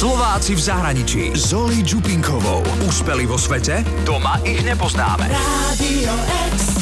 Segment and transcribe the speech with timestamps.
[0.00, 1.22] Slováci v zahraničí.
[1.36, 2.64] Zoli Čupinkovou.
[2.88, 3.84] Úspeli vo svete?
[4.00, 5.28] Doma ich nepoznáme.
[5.28, 6.16] Radio
[6.48, 6.79] Express.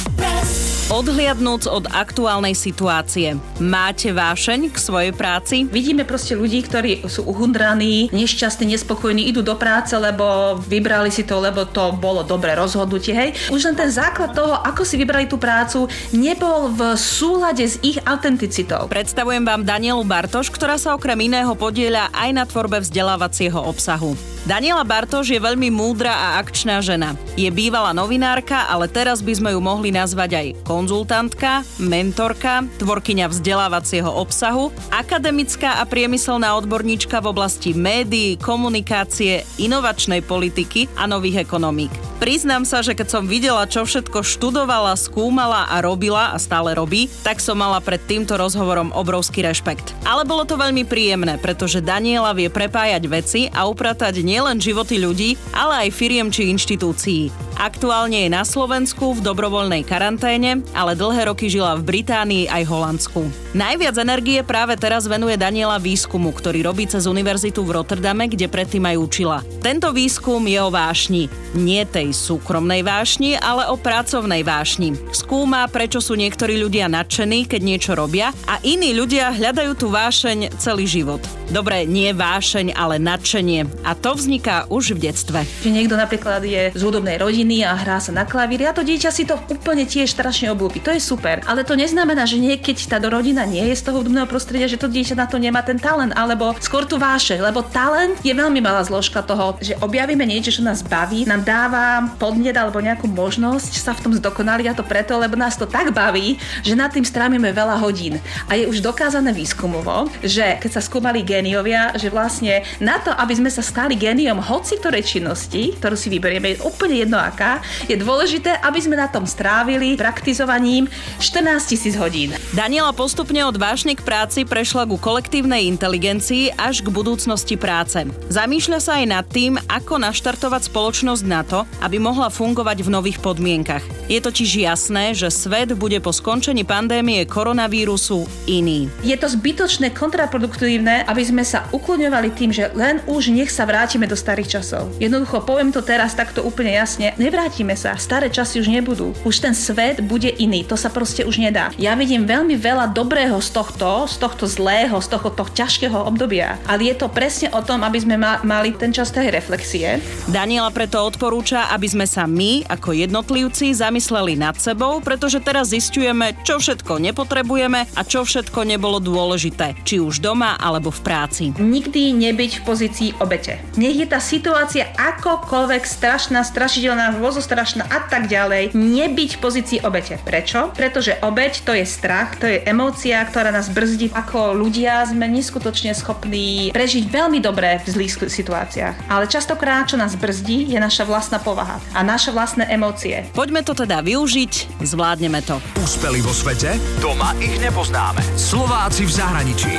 [0.88, 5.68] Odhliadnúc od aktuálnej situácie, máte vášeň k svojej práci?
[5.68, 11.44] Vidíme proste ľudí, ktorí sú uhundraní, nešťastní, nespokojní, idú do práce, lebo vybrali si to,
[11.44, 13.36] lebo to bolo dobré rozhodnutie, hej.
[13.52, 18.00] Už len ten základ toho, ako si vybrali tú prácu, nebol v súlade s ich
[18.08, 18.88] autenticitou.
[18.88, 24.16] Predstavujem vám Danielu Bartoš, ktorá sa okrem iného podieľa aj na tvorbe vzdelávacieho obsahu.
[24.48, 27.12] Daniela Bartoš je veľmi múdra a akčná žena.
[27.36, 34.08] Je bývalá novinárka, ale teraz by sme ju mohli nazvať aj konzultantka, mentorka, tvorkyňa vzdelávacieho
[34.08, 41.92] obsahu, akademická a priemyselná odborníčka v oblasti médií, komunikácie, inovačnej politiky a nových ekonomík.
[42.16, 47.06] Priznám sa, že keď som videla, čo všetko študovala, skúmala a robila a stále robí,
[47.20, 49.94] tak som mala pred týmto rozhovorom obrovský rešpekt.
[50.02, 55.02] Ale bolo to veľmi príjemné, pretože Daniela vie prepájať veci a upratať nie nielen životy
[55.02, 57.34] ľudí, ale aj firiem či inštitúcií.
[57.58, 63.26] Aktuálne je na Slovensku v dobrovoľnej karanténe, ale dlhé roky žila v Británii aj Holandsku.
[63.50, 68.86] Najviac energie práve teraz venuje Daniela výskumu, ktorý robí cez univerzitu v Rotterdame, kde predtým
[68.86, 69.38] aj učila.
[69.58, 71.26] Tento výskum je o vášni.
[71.58, 74.94] Nie tej súkromnej vášni, ale o pracovnej vášni.
[75.10, 80.54] Skúma, prečo sú niektorí ľudia nadšení, keď niečo robia a iní ľudia hľadajú tú vášeň
[80.62, 81.18] celý život.
[81.50, 83.66] Dobre, nie vášeň, ale nadšenie.
[83.82, 85.40] A to vzniká už v detstve.
[85.64, 89.08] Že niekto napríklad je z hudobnej rodiny a hrá sa na klavíri a to dieťa
[89.08, 90.84] si to úplne tiež strašne obľúbi.
[90.84, 91.40] To je super.
[91.48, 94.76] Ale to neznamená, že nie, keď tá rodina nie je z toho hudobného prostredia, že
[94.76, 97.40] to dieťa na to nemá ten talent, alebo skôr tu váše.
[97.40, 102.12] Lebo talent je veľmi malá zložka toho, že objavíme niečo, čo nás baví, nám dáva
[102.20, 105.88] podnet alebo nejakú možnosť sa v tom zdokonaliť a to preto, lebo nás to tak
[105.96, 108.20] baví, že nad tým strávime veľa hodín.
[108.44, 113.32] A je už dokázané výskumovo, že keď sa skúmali géniovia, že vlastne na to, aby
[113.32, 117.92] sme sa stali géniom hoci ktorej činnosti, ktorú si vyberieme, je úplne jedno aká, je
[117.92, 120.88] dôležité, aby sme na tom strávili praktizovaním
[121.20, 122.32] 14 tisíc hodín.
[122.56, 128.00] Daniela postupne od vášne k práci prešla ku kolektívnej inteligencii až k budúcnosti práce.
[128.32, 133.20] Zamýšľa sa aj nad tým, ako naštartovať spoločnosť na to, aby mohla fungovať v nových
[133.20, 133.84] podmienkach.
[134.08, 138.88] Je totiž jasné, že svet bude po skončení pandémie koronavírusu iný.
[139.04, 143.68] Je to zbytočné, kontraproduktívne, aby sme sa ukloňovali tým, že len už nech sa
[143.98, 144.94] vrátime do starých časov.
[145.02, 149.10] Jednoducho poviem to teraz takto úplne jasne, nevrátime sa, staré časy už nebudú.
[149.26, 151.74] Už ten svet bude iný, to sa proste už nedá.
[151.74, 156.94] Ja vidím veľmi veľa dobrého z tohto, z tohto zlého, z tohto, ťažkého obdobia, ale
[156.94, 159.98] je to presne o tom, aby sme ma, mali ten čas tej reflexie.
[160.30, 166.38] Daniela preto odporúča, aby sme sa my, ako jednotlivci, zamysleli nad sebou, pretože teraz zistujeme,
[166.46, 171.44] čo všetko nepotrebujeme a čo všetko nebolo dôležité, či už doma alebo v práci.
[171.58, 173.58] Nikdy nebyť v pozícii obete.
[173.88, 180.20] Nech je tá situácia akokoľvek strašná, strašidelná, vozostrašná a tak ďalej, nebyť v pozícii obete.
[180.20, 180.76] Prečo?
[180.76, 184.12] Pretože obeť to je strach, to je emócia, ktorá nás brzdí.
[184.12, 189.08] Ako ľudia sme neskutočne schopní prežiť veľmi dobre v zlých situáciách.
[189.08, 193.24] Ale častokrát, čo nás brzdí, je naša vlastná povaha a naše vlastné emócie.
[193.32, 195.64] Poďme to teda využiť, zvládneme to.
[195.80, 196.76] Úspeli vo svete?
[197.00, 198.20] Doma ich nepoznáme.
[198.36, 199.72] Slováci v zahraničí.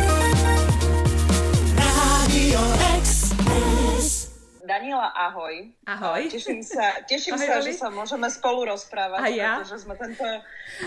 [4.79, 5.75] Daniela, ahoj.
[5.91, 6.31] Ahoj.
[6.31, 9.59] Teším sa, teším Ahoj, sa že sa môžeme spolu rozprávať, A ja.
[9.59, 10.23] pretože sme tento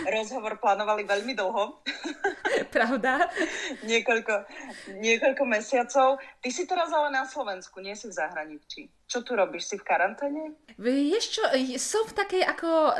[0.08, 1.84] rozhovor plánovali veľmi dlho,
[2.74, 3.28] Pravda?
[3.84, 4.48] niekoľko,
[4.96, 6.16] niekoľko mesiacov.
[6.40, 8.88] Ty si teraz ale na Slovensku, nie si v zahraničí.
[9.12, 9.68] Čo tu robíš?
[9.68, 10.56] Si v karanténe?
[10.80, 11.44] Vieš čo,
[11.76, 12.92] som v takej ako e,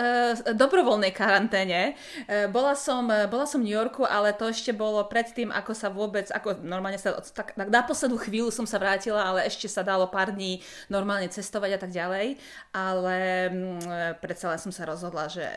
[0.53, 1.97] dobrovoľnej karanténe.
[2.29, 5.73] E, bola, som, e, bola som v New Yorku, ale to ešte bolo predtým, ako
[5.73, 9.73] sa vôbec, ako normálne sa, tak, tak na poslednú chvíľu som sa vrátila, ale ešte
[9.73, 10.61] sa dalo pár dní
[10.93, 12.37] normálne cestovať a tak ďalej.
[12.77, 15.49] Ale mm, e, predsa len som sa rozhodla, že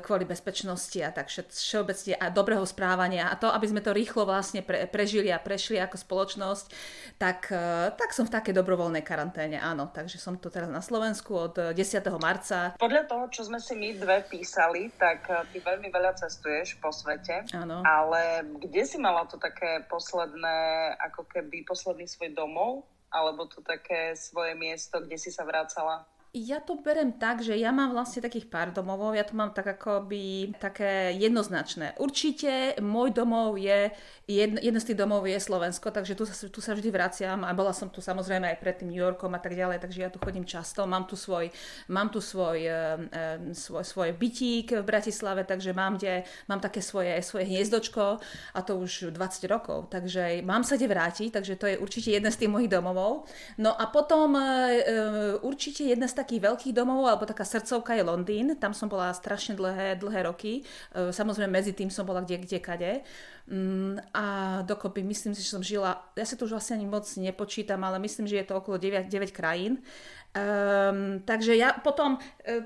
[0.00, 4.64] kvôli bezpečnosti a tak všeobecne a dobrého správania a to, aby sme to rýchlo vlastne
[4.64, 6.66] pre, prežili a prešli ako spoločnosť,
[7.20, 9.92] tak, e, tak som v takej dobrovoľnej karanténe, áno.
[9.92, 12.00] Takže som tu teraz na Slovensku od e, 10.
[12.16, 12.72] marca.
[12.80, 17.44] Podľa toho, čo sme si my dve písali, tak ty veľmi veľa cestuješ po svete.
[17.52, 17.84] Áno.
[17.84, 22.88] Ale kde si mala to také posledné, ako keby posledný svoj domov?
[23.10, 26.06] Alebo to také svoje miesto, kde si sa vracala?
[26.30, 29.66] Ja to berem tak, že ja mám vlastne takých pár domovov, ja to mám tak
[29.66, 31.98] akoby také jednoznačné.
[31.98, 33.90] Určite môj domov je,
[34.30, 37.50] jedn, jeden z tých domov je Slovensko, takže tu sa, tu sa vždy vraciam a
[37.50, 40.22] bola som tu samozrejme aj pred tým New Yorkom a tak ďalej, takže ja tu
[40.22, 40.86] chodím často.
[40.86, 41.50] Mám tu svoj,
[41.90, 47.10] mám tu svoj, e, svoj, svoj bytík v Bratislave, takže mám, kde, mám také svoje,
[47.26, 48.22] svoje hniezdočko
[48.54, 52.30] a to už 20 rokov, takže mám sa kde vrátiť, takže to je určite jeden
[52.30, 53.26] z tých mojich domovov.
[53.58, 54.46] No a potom e,
[55.42, 58.46] určite jedna z takých veľkých domov, alebo taká srdcovka je Londýn.
[58.60, 60.60] Tam som bola strašne dlhé, dlhé roky.
[60.92, 62.92] E, samozrejme medzi tým som bola kde, kde, kade.
[63.48, 64.24] Mm, a
[64.62, 67.98] dokopy myslím si, že som žila, ja sa to už vlastne ani moc nepočítam, ale
[67.98, 69.82] myslím, že je to okolo 9, 9 krajín.
[70.30, 72.14] Um, takže ja potom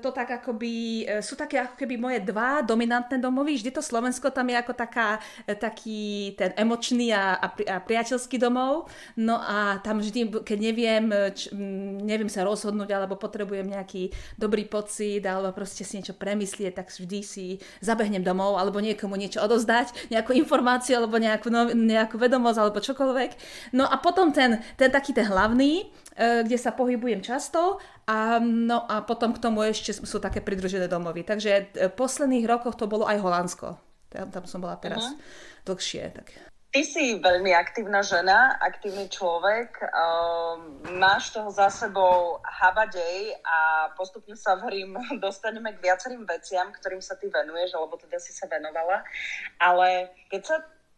[0.01, 4.33] to tak akoby, e, sú také ako keby moje dva dominantné domovy, vždy to Slovensko
[4.33, 8.89] tam je ako taká, e, taký ten emočný a, a priateľský domov,
[9.19, 11.53] no a tam vždy, keď neviem, č,
[12.01, 17.19] neviem sa rozhodnúť, alebo potrebujem nejaký dobrý pocit, alebo proste si niečo premyslieť, tak vždy
[17.21, 17.45] si
[17.79, 23.31] zabehnem domov, alebo niekomu niečo odozdať, nejakú informáciu, alebo nejakú, no, nejakú vedomosť, alebo čokoľvek.
[23.77, 29.01] No a potom ten, ten taký ten hlavný, kde sa pohybujem často a, no a
[29.01, 31.25] potom k tomu ešte sú také pridružené domovy.
[31.25, 33.81] Takže v posledných rokoch to bolo aj Holandsko.
[34.13, 35.17] Tam, tam som bola teraz uh-huh.
[35.65, 36.13] dlhšie.
[36.13, 36.27] Tak.
[36.75, 44.35] Ty si veľmi aktívna žena, aktívny človek, um, máš toho za sebou habadej a postupne
[44.35, 44.93] sa verím,
[45.23, 49.07] dostaneme k viacerým veciam, ktorým sa ty venuješ, alebo teda si sa venovala.
[49.55, 50.55] Ale keď sa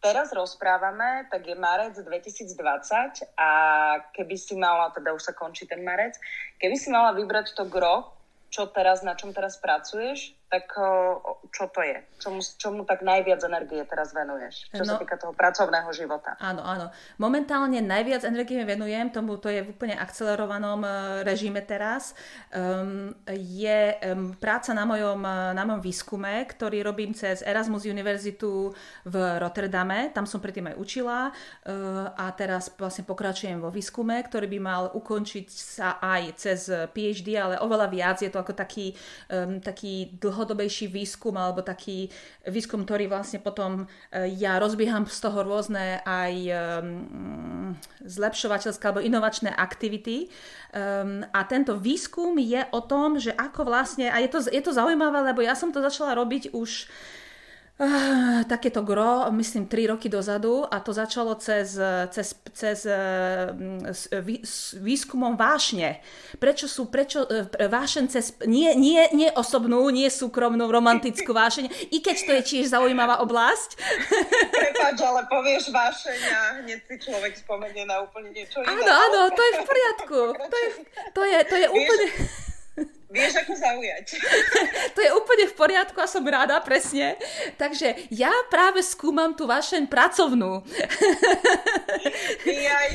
[0.07, 3.50] teraz rozprávame, tak je marec 2020 a
[4.15, 6.15] keby si mala, teda už sa končí ten marec,
[6.63, 8.15] keby si mala vybrať to gro,
[8.48, 10.66] čo teraz, na čom teraz pracuješ, tak
[11.52, 11.98] čo to je?
[12.22, 14.70] Čomu, čomu tak najviac energie teraz venuješ?
[14.70, 16.38] Čo no, sa týka toho pracovného života?
[16.38, 16.94] Áno, áno.
[17.18, 20.90] Momentálne najviac energie venujem, tomu to je v úplne akcelerovanom e,
[21.26, 22.14] režime teraz.
[22.54, 28.74] Um, je um, práca na mojom, e, na mojom výskume, ktorý robím cez Erasmus Univerzitu
[29.06, 30.14] v Rotterdame.
[30.14, 34.84] Tam som predtým aj učila uh, a teraz vlastne pokračujem vo výskume, ktorý by mal
[34.94, 38.18] ukončiť sa aj cez PhD, ale oveľa viac.
[38.22, 38.94] Je to ako taký,
[39.32, 42.13] um, taký dlho dlhodobejší výskum alebo taký
[42.45, 47.74] výskum, ktorý vlastne potom e, ja rozbieham z toho rôzne aj um,
[48.06, 50.30] zlepšovateľské alebo inovačné aktivity.
[50.69, 54.78] Um, a tento výskum je o tom, že ako vlastne, a je to, je to
[54.78, 56.86] zaujímavé, lebo ja som to začala robiť už
[57.77, 61.77] Uh, takéto gro, myslím, 3 roky dozadu a to začalo cez,
[62.09, 63.53] cez, cez uh,
[64.25, 64.41] vý,
[64.81, 66.01] výskumom vášne.
[66.41, 72.01] Prečo sú, prečo uh, vášen cez, nie, nie, nie osobnú, nie súkromnú, romantickú vášeň, i
[72.01, 73.77] keď to je tiež zaujímavá oblasť.
[74.57, 78.74] Prepač, ale povieš vášeň a hneď si človek spomenie na úplne niečo iné.
[78.74, 80.19] Áno, áno, to je v poriadku.
[80.33, 80.69] To je,
[81.13, 82.06] to je, to je úplne...
[82.09, 82.56] Vieš,
[83.15, 84.19] ako zaujať.
[84.95, 87.15] to je úplne v poriadku a som rada, presne.
[87.56, 90.59] Takže ja práve skúmam tú vašeň pracovnú.
[92.68, 92.88] aj.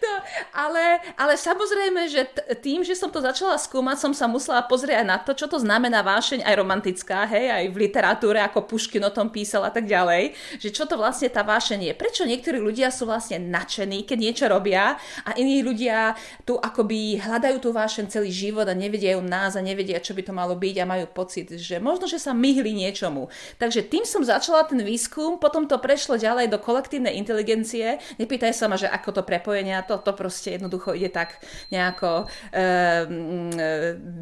[0.00, 0.14] No,
[0.66, 2.22] ale, ale samozrejme, že
[2.62, 5.58] tým, že som to začala skúmať, som sa musela pozrieť aj na to, čo to
[5.58, 9.86] znamená vášeň aj romantická, hej, aj v literatúre, ako Puškin o tom písal a tak
[9.86, 11.94] ďalej, že čo to vlastne tá vášeň je.
[11.94, 16.14] Prečo niektorí ľudia sú vlastne nadšení, keď niečo robia a iní ľudia
[16.46, 20.22] tu akoby hľadajú tú vášeň celý život a nevedia ju nás a nevedia, čo by
[20.28, 23.32] to malo byť a majú pocit, že možno, že sa myhli niečomu.
[23.56, 27.96] Takže tým som začala ten výskum, potom to prešlo ďalej do kolektívnej inteligencie.
[28.20, 31.40] Nepýtaj sa ma, že ako to prepojenia, to, to proste jednoducho ide tak
[31.72, 32.62] nejako e,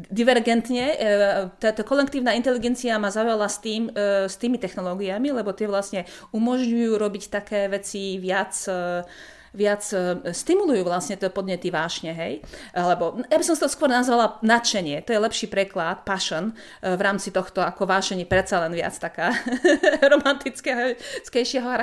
[0.07, 0.85] divergentne.
[0.95, 0.97] E,
[1.59, 6.95] táto kolektívna inteligencia ma zaujala s, tým, e, s tými technológiami, lebo tie vlastne umožňujú
[6.95, 9.03] robiť také veci viac e,
[9.53, 12.41] viac e, stimulujú vlastne to podnety vášne, hej?
[12.73, 17.01] Lebo ja by som to skôr nazvala nadšenie, to je lepší preklad, passion, e, v
[17.01, 19.33] rámci tohto ako vášenie predsa len viac taká
[20.13, 20.97] romantického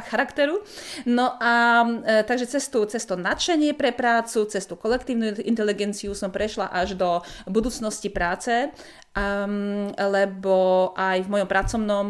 [0.06, 0.62] charakteru.
[1.06, 6.70] No a e, takže cez, tú, nadšenie pre prácu, cez tú kolektívnu inteligenciu som prešla
[6.70, 8.70] až do budúcnosti práce
[9.16, 12.06] Um, lebo aj v mojom pracovnom,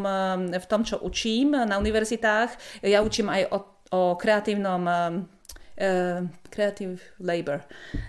[0.58, 3.58] v tom, čo učím na univerzitách, ja učím aj o,
[3.94, 4.82] o kreatívnom
[6.48, 7.60] creative labor.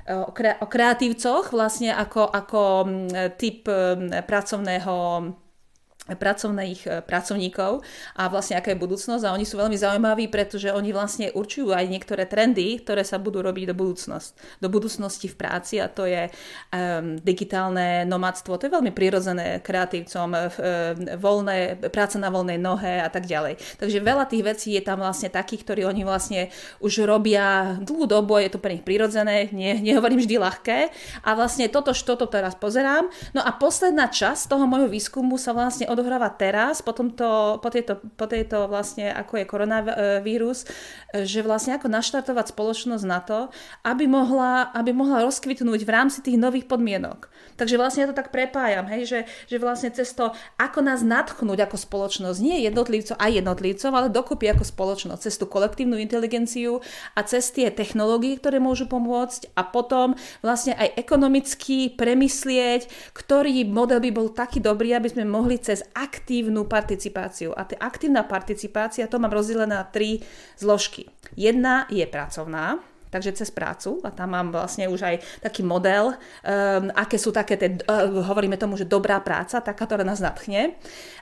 [0.08, 4.96] O, kre, o kreatívcoch vlastne ako, ako um, typ um, pracovného
[6.16, 7.84] pracovných e, pracovníkov
[8.16, 9.24] a vlastne aká je budúcnosť.
[9.28, 13.44] A oni sú veľmi zaujímaví, pretože oni vlastne určujú aj niektoré trendy, ktoré sa budú
[13.44, 15.76] robiť do budúcnosti, do budúcnosti v práci.
[15.82, 20.40] A to je um, digitálne nomadstvo, to je veľmi prirodzené kreatívcom, um,
[21.18, 23.60] voľné, práca na voľnej nohe a tak ďalej.
[23.82, 28.38] Takže veľa tých vecí je tam vlastne takých, ktorí oni vlastne už robia dlhú dobu,
[28.38, 30.80] je to pre nich prirodzené, nie, nehovorím vždy ľahké.
[31.24, 33.10] A vlastne toto, toto teraz pozerám.
[33.34, 37.98] No a posledná časť toho môjho výskumu sa vlastne odohráva teraz, po, tomto, po, tejto,
[38.14, 40.70] po tejto vlastne, ako je koronavírus,
[41.26, 43.50] že vlastne ako naštartovať spoločnosť na to,
[43.82, 47.34] aby mohla, aby mohla rozkvitnúť v rámci tých nových podmienok.
[47.58, 50.30] Takže vlastne ja to tak prepájam, hej, že, že vlastne cez to,
[50.62, 55.50] ako nás nadchnúť ako spoločnosť, nie jednotlivcov a jednotlivcov, ale dokopy ako spoločnosť, cez tú
[55.50, 56.86] kolektívnu inteligenciu
[57.18, 60.14] a cez tie technológie, ktoré môžu pomôcť a potom
[60.46, 66.66] vlastne aj ekonomicky premyslieť, ktorý model by bol taký dobrý, aby sme mohli cez aktívnu
[66.66, 67.54] participáciu.
[67.56, 70.24] A tá aktívna participácia, to mám rozdelené na tri
[70.58, 71.08] zložky.
[71.38, 72.80] Jedna je pracovná,
[73.12, 77.56] takže cez prácu a tam mám vlastne už aj taký model, um, aké sú také,
[77.56, 80.76] tie, uh, hovoríme tomu, že dobrá práca, taká, ktorá nás natchne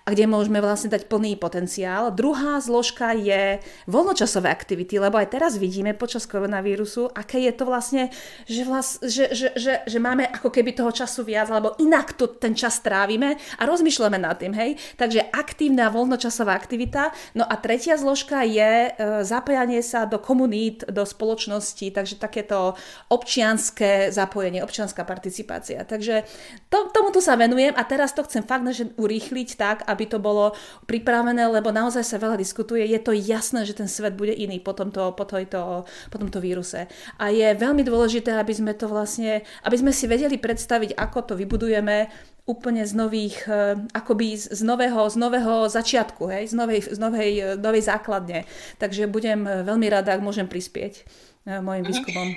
[0.06, 2.14] a kde môžeme vlastne dať plný potenciál.
[2.14, 3.58] Druhá zložka je
[3.90, 8.14] voľnočasové aktivity, lebo aj teraz vidíme počas koronavírusu, aké je to vlastne,
[8.46, 12.30] že, vlast, že, že, že, že máme ako keby toho času viac, alebo inak to
[12.30, 14.78] ten čas trávime a rozmýšľame nad tým, hej.
[14.98, 17.10] Takže aktívna voľnočasová aktivita.
[17.34, 22.74] No a tretia zložka je uh, zapájanie sa do komunít, do spoločnosti činnosti, takže takéto
[23.12, 25.84] občianské zapojenie, občianská participácia.
[25.84, 26.24] Takže
[26.72, 30.56] to, tomuto sa venujem a teraz to chcem fakt že urýchliť tak, aby to bolo
[30.88, 32.88] pripravené, lebo naozaj sa veľa diskutuje.
[32.88, 36.88] Je to jasné, že ten svet bude iný po tomto, po tejto, po tomto víruse.
[37.20, 41.34] A je veľmi dôležité, aby sme to vlastne, aby sme si vedeli predstaviť, ako to
[41.36, 42.10] vybudujeme
[42.46, 47.32] úplne z nových, eh, akoby z nového, z nového začiatku, hej, z novej, z novej,
[47.42, 48.46] eh, novej základne.
[48.78, 51.06] Takže budem eh, veľmi rada, ak môžem prispieť.
[51.46, 51.90] E, môjim mhm.
[51.94, 52.30] výskumom.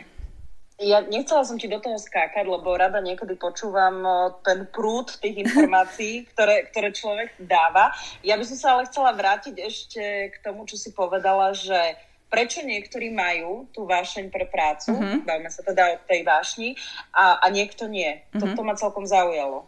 [0.79, 4.07] Ja nechcela som ti do toho skákať, lebo rada niekedy počúvam
[4.47, 7.91] ten prúd tých informácií, ktoré, ktoré človek dáva.
[8.23, 11.99] Ja by som sa ale chcela vrátiť ešte k tomu, čo si povedala, že
[12.31, 15.25] prečo niektorí majú tú vášeň pre prácu, uh-huh.
[15.25, 16.77] bavíme sa teda o tej vášni,
[17.11, 18.21] a, a niekto nie.
[18.31, 18.47] Uh-huh.
[18.47, 19.65] Toto ma celkom zaujalo.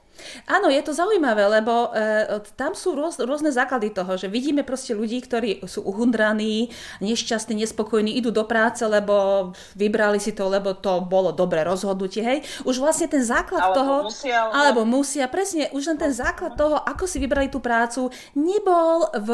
[0.49, 4.97] Áno, je to zaujímavé, lebo e, tam sú rôz, rôzne základy toho, že vidíme proste
[4.97, 11.05] ľudí, ktorí sú uhundraní, nešťastní, nespokojní, idú do práce, lebo vybrali si to, lebo to
[11.05, 12.39] bolo dobré rozhodnutie, hej.
[12.67, 13.95] Už vlastne ten základ alebo toho...
[14.11, 14.53] Musia, ale...
[14.53, 19.31] Alebo musia, presne, už len ten základ toho, ako si vybrali tú prácu, nebol v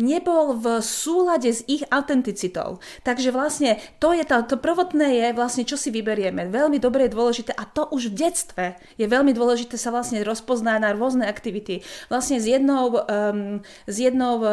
[0.00, 2.80] nebol v súlade s ich autenticitou.
[3.06, 6.50] Takže vlastne to je to, to prvotné je vlastne, čo si vyberieme.
[6.50, 8.64] Veľmi dobre je dôležité a to už v detstve
[8.98, 11.86] je veľmi dôležité sa vlastne rozpoznať na rôzne aktivity.
[12.10, 14.46] Vlastne s jednou, um, s jednou um,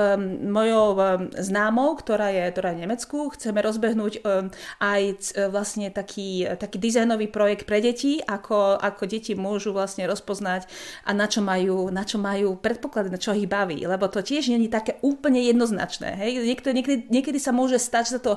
[0.54, 1.02] mojou um,
[1.34, 6.78] známou, ktorá je, ktorá je v Nemecku, chceme rozbehnúť um, aj uh, vlastne taký, taký
[6.78, 10.70] dizajnový projekt pre deti, ako, ako deti môžu vlastne rozpoznať
[11.08, 13.82] a na čo majú, na čo majú predpoklady, na čo ich baví.
[13.82, 16.20] Lebo to tiež je také úplne jednoznačné.
[16.20, 16.46] Hej?
[16.46, 18.34] Niekto, niekedy, niekedy sa môže stať, že to,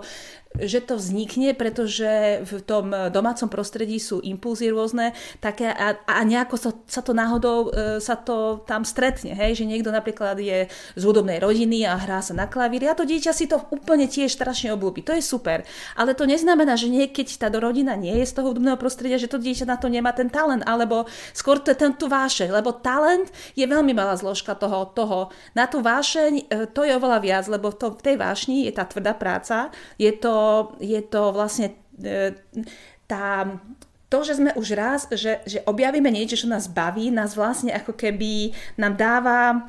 [0.57, 6.57] že to vznikne, pretože v tom domácom prostredí sú impulzy rôzne také a, a nejako
[6.61, 9.57] sa, sa to náhodou e, sa to tam stretne, hej?
[9.57, 13.33] že niekto napríklad je z hudobnej rodiny a hrá sa na klavíri a to dieťa
[13.33, 15.01] si to úplne tiež strašne obľúbi.
[15.09, 15.65] To je super.
[15.97, 19.41] Ale to neznamená, že nie, tá rodina nie je z toho hudobného prostredia, že to
[19.41, 23.33] dieťa na to nemá ten talent, alebo skôr to je ten tu vášeň, lebo talent
[23.57, 25.33] je veľmi malá zložka toho, toho.
[25.57, 28.85] Na tú vášeň e, to je oveľa viac, lebo to, v tej vášni je tá
[28.85, 32.37] tvrdá práca, je to, je to vlastne e,
[33.09, 33.49] tá
[34.13, 37.97] to, že sme už raz, že, že objavíme niečo, čo nás baví, nás vlastne ako
[37.97, 39.65] keby nám dáva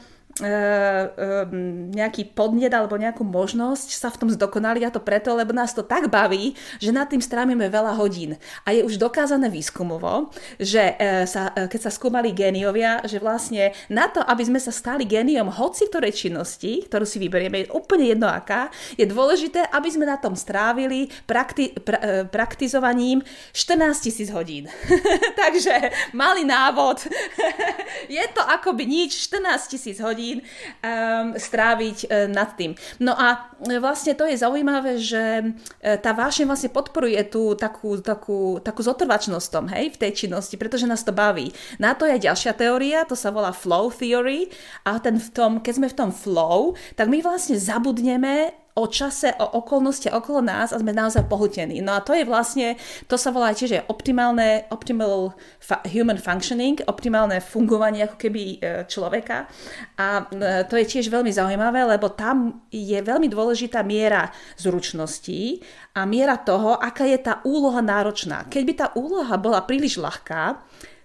[1.93, 5.85] nejaký podnet alebo nejakú možnosť sa v tom zdokonaliť a to preto, lebo nás to
[5.85, 8.41] tak baví, že nad tým strávime veľa hodín.
[8.65, 14.09] A je už dokázané výskumovo, že e, sa, keď sa skúmali géniovia, že vlastne na
[14.09, 18.25] to, aby sme sa stali géniom hoci ktorej činnosti, ktorú si vyberieme, je úplne jedno
[18.25, 23.21] aká, je dôležité, aby sme na tom strávili prakti, pra, praktizovaním
[23.53, 24.65] 14 tisíc hodín.
[25.45, 27.05] Takže malý návod.
[28.09, 32.79] je to akoby nič, 14 tisíc hodín hodín um, stráviť uh, nad tým.
[33.03, 37.99] No a e, vlastne to je zaujímavé, že uh, tá vášeň vlastne podporuje tú takú,
[37.99, 41.51] takú, takú zotrvačnosť tom, hej, v tej činnosti, pretože nás to baví.
[41.75, 44.47] Na to je ďalšia teória, to sa volá flow theory
[44.87, 49.37] a ten v tom, keď sme v tom flow, tak my vlastne zabudneme o čase,
[49.37, 51.77] o okolnosti okolo nás a sme naozaj pohutení.
[51.85, 52.73] No a to je vlastne,
[53.05, 55.37] to sa volá tiež optimálne, optimal
[55.93, 58.57] human functioning, optimálne fungovanie ako keby e,
[58.89, 59.45] človeka.
[60.01, 65.61] A e, to je tiež veľmi zaujímavé, lebo tam je veľmi dôležitá miera zručností
[65.93, 68.49] a miera toho, aká je tá úloha náročná.
[68.49, 70.57] Keď by tá úloha bola príliš ľahká,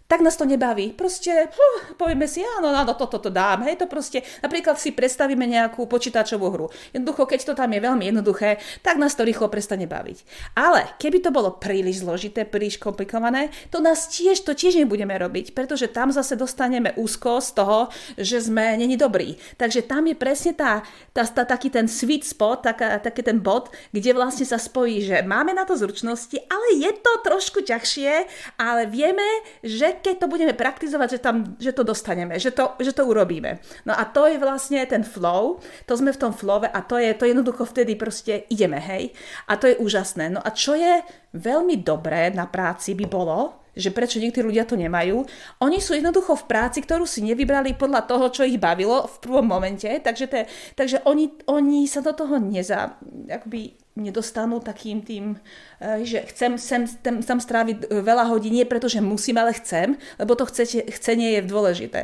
[0.08, 0.96] tak nás to nebaví.
[0.96, 3.68] Proste uh, povieme si, áno, áno, toto to dám.
[3.68, 6.66] Hej, to proste, napríklad si predstavíme nejakú počítačovú hru.
[6.96, 10.24] Jednoducho, keď to tam je veľmi jednoduché, tak nás to rýchlo prestane baviť.
[10.56, 15.52] Ale keby to bolo príliš zložité, príliš komplikované, to nás tiež, to tiež nebudeme robiť,
[15.52, 19.36] pretože tam zase dostaneme úzko z toho, že sme není dobrí.
[19.60, 20.80] Takže tam je presne tá,
[21.12, 25.20] tá, tá taký ten sweet spot, taká, taký ten bod, kde vlastne sa spojí, že
[25.20, 28.24] máme na to zručnosti, ale je to trošku ťažšie,
[28.56, 32.94] ale vieme, že keď to budeme praktizovať, že, tam, že to dostaneme, že to, že
[32.94, 33.58] to urobíme.
[33.84, 37.10] No a to je vlastne ten flow, to sme v tom flowe a to je
[37.18, 39.10] to jednoducho vtedy proste ideme, hej.
[39.50, 40.30] A to je úžasné.
[40.30, 41.02] No a čo je
[41.34, 45.24] veľmi dobré na práci by bolo, že prečo niektorí ľudia to nemajú.
[45.64, 49.46] Oni sú jednoducho v práci, ktorú si nevybrali podľa toho, čo ich bavilo v prvom
[49.46, 50.40] momente, takže, te,
[50.76, 52.96] takže oni, oni sa do toho neza,
[53.28, 55.34] akoby nedostanú takým tým,
[55.82, 59.98] eh, že chcem sem, sem, sem stráviť veľa hodín, nie preto, že musím, ale chcem,
[60.16, 62.00] lebo to chcete, chcenie je dôležité.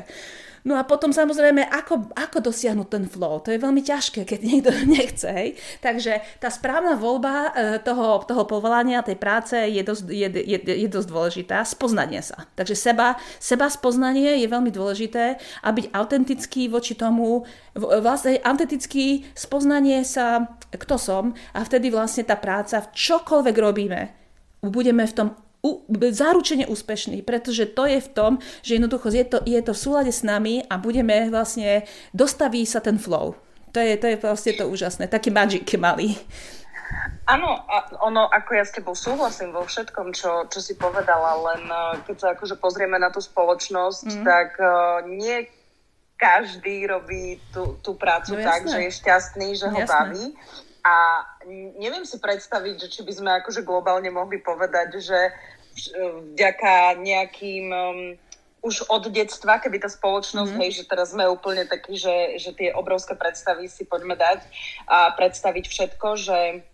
[0.64, 3.44] No a potom samozrejme, ako, ako dosiahnuť ten flow.
[3.44, 5.28] To je veľmi ťažké, keď niekto nechce.
[5.28, 5.48] Hej.
[5.84, 7.50] Takže tá správna voľba e,
[7.84, 11.60] toho, toho povolania, tej práce je dosť, je, je, je dosť dôležitá.
[11.68, 12.48] Spoznanie sa.
[12.56, 17.44] Takže seba, seba spoznanie je veľmi dôležité a byť autentický voči tomu,
[17.76, 24.00] vlastne autentický spoznanie sa, kto som a vtedy vlastne tá práca, v čokoľvek robíme,
[24.64, 25.28] budeme v tom
[26.12, 30.12] záručene úspešný, pretože to je v tom, že jednoducho je to, je to v súlade
[30.12, 33.32] s nami a budeme vlastne, dostaví sa ten flow.
[33.72, 35.10] To je, to je vlastne to úžasné.
[35.10, 36.14] Taký magic malý.
[37.26, 37.64] Áno,
[38.04, 42.16] ono, ako ja s tebou súhlasím vo všetkom, čo, čo si povedala, len e, keď
[42.20, 44.24] sa akože pozrieme na tú spoločnosť, mm.
[44.28, 45.48] tak uh, nie
[46.20, 49.90] každý robí tú, tú prácu no, tak, že je šťastný, že ho jasné.
[49.90, 50.24] baví.
[50.84, 51.24] A
[51.80, 55.18] neviem si predstaviť, že či by sme akože globálne mohli povedať, že
[56.34, 57.98] vďaka nejakým um,
[58.64, 60.62] už od detstva, keby tá spoločnosť, mm-hmm.
[60.64, 64.40] hej, že teraz sme úplne takí, že, že tie obrovské predstavy si poďme dať
[64.88, 66.64] a predstaviť všetko, že,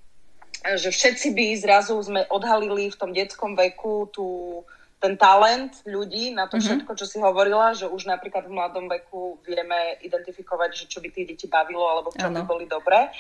[0.79, 4.63] že všetci by zrazu sme odhalili v tom detskom veku tú,
[5.03, 6.87] ten talent ľudí na to mm-hmm.
[6.87, 11.11] všetko, čo si hovorila, že už napríklad v mladom veku vieme identifikovať, že čo by
[11.11, 13.11] tie deti bavilo alebo v čom by boli dobré.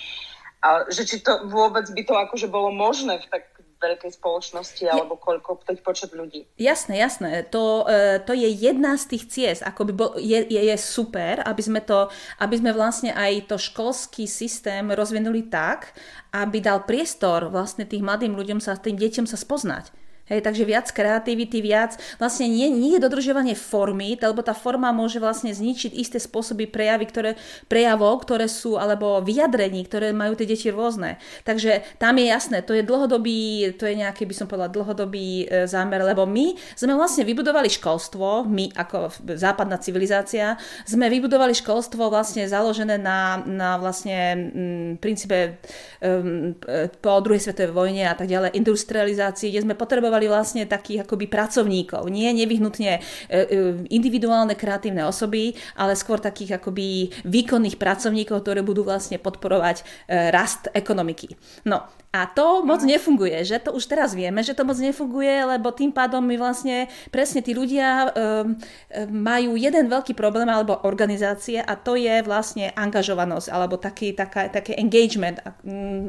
[0.62, 5.16] A že či to vôbec by to akože bolo možné v tak veľkej spoločnosti alebo
[5.16, 6.44] koľko tých počet ľudí.
[6.60, 7.48] Jasné, jasné.
[7.48, 9.60] To, e, to je jedna z tých ciest.
[9.64, 13.56] Ako by bol, je, je, je super, aby sme, to, aby sme vlastne aj to
[13.56, 15.96] školský systém rozvinuli tak,
[16.36, 19.99] aby dal priestor vlastne tým mladým ľuďom sa, tým deťom sa spoznať.
[20.30, 25.18] Hej, takže viac kreativity, viac vlastne nie, nie je dodržovanie formy, lebo tá forma môže
[25.18, 27.30] vlastne zničiť isté spôsoby prejavy, ktoré,
[27.66, 31.18] prejavov, ktoré sú, alebo vyjadrení, ktoré majú tie deti rôzne.
[31.42, 35.66] Takže tam je jasné, to je dlhodobý, to je nejaký, by som povedala, dlhodobý e,
[35.66, 40.54] zámer, lebo my sme vlastne vybudovali školstvo, my ako západná civilizácia,
[40.86, 45.58] sme vybudovali školstvo vlastne založené na, na vlastne m, princípe
[45.98, 46.54] um,
[47.02, 51.26] po druhej svetovej vojne a tak ďalej, industrializácii, kde sme potrebovali potrebovali vlastne takých akoby
[51.26, 52.08] pracovníkov.
[52.12, 53.36] Nie nevyhnutne e, e,
[53.88, 59.84] individuálne kreatívne osoby, ale skôr takých akoby výkonných pracovníkov, ktoré budú vlastne podporovať e,
[60.28, 61.36] rast ekonomiky.
[61.64, 65.70] No a to moc nefunguje, že to už teraz vieme, že to moc nefunguje, lebo
[65.70, 68.10] tým pádom my vlastne presne tí ľudia
[69.14, 74.74] majú jeden veľký problém alebo organizácie a to je vlastne angažovanosť alebo taký, taká, také
[74.74, 75.38] engagement,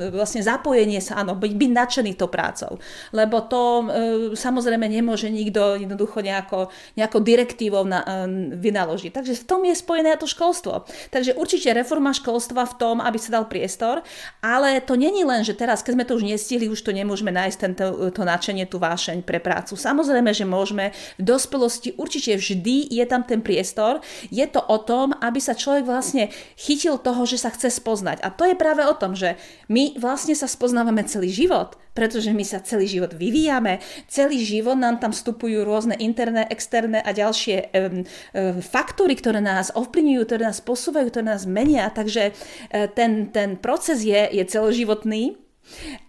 [0.09, 2.81] vlastne zapojenie sa, áno, byť, byť nadšený tou prácou.
[3.13, 3.85] Lebo to
[4.35, 9.11] samozrejme nemôže nikto jednoducho nejako, nejako direktívou na, um, vynaložiť.
[9.13, 10.85] Takže v tom je spojené to školstvo.
[11.09, 14.03] Takže určite reforma školstva v tom, aby sa dal priestor,
[14.43, 17.57] ale to není len, že teraz, keď sme to už nestihli, už to nemôžeme nájsť
[17.57, 19.73] tento, to nadšenie, tú vášeň pre prácu.
[19.75, 20.93] Samozrejme, že môžeme.
[21.17, 23.99] V dospelosti určite vždy je tam ten priestor.
[24.29, 28.21] Je to o tom, aby sa človek vlastne chytil toho, že sa chce spoznať.
[28.21, 29.37] A to je práve o tom, že
[29.71, 34.99] my vlastne sa spoznávame celý život pretože my sa celý život vyvíjame, celý život nám
[34.99, 40.61] tam vstupujú rôzne interné, externé a ďalšie um, um, faktory, ktoré nás ovplyvňujú, ktoré nás
[40.63, 45.41] posúvajú, ktoré nás menia, takže uh, ten, ten proces je, je celoživotný.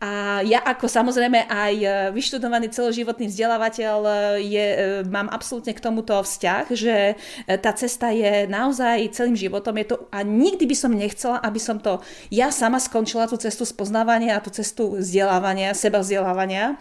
[0.02, 4.66] A ja ako samozrejme aj e, vyštudovaný celoživotný vzdelávateľ e, je,
[5.06, 7.14] mám absolútne k tomuto vzťah, že
[7.62, 9.76] tá cesta je naozaj celým životom.
[9.78, 13.62] Je to, a nikdy by som nechcela, aby som to ja sama skončila tú cestu
[13.62, 16.80] spoznávania a tú cestu vzdelávania, seba vzdelávania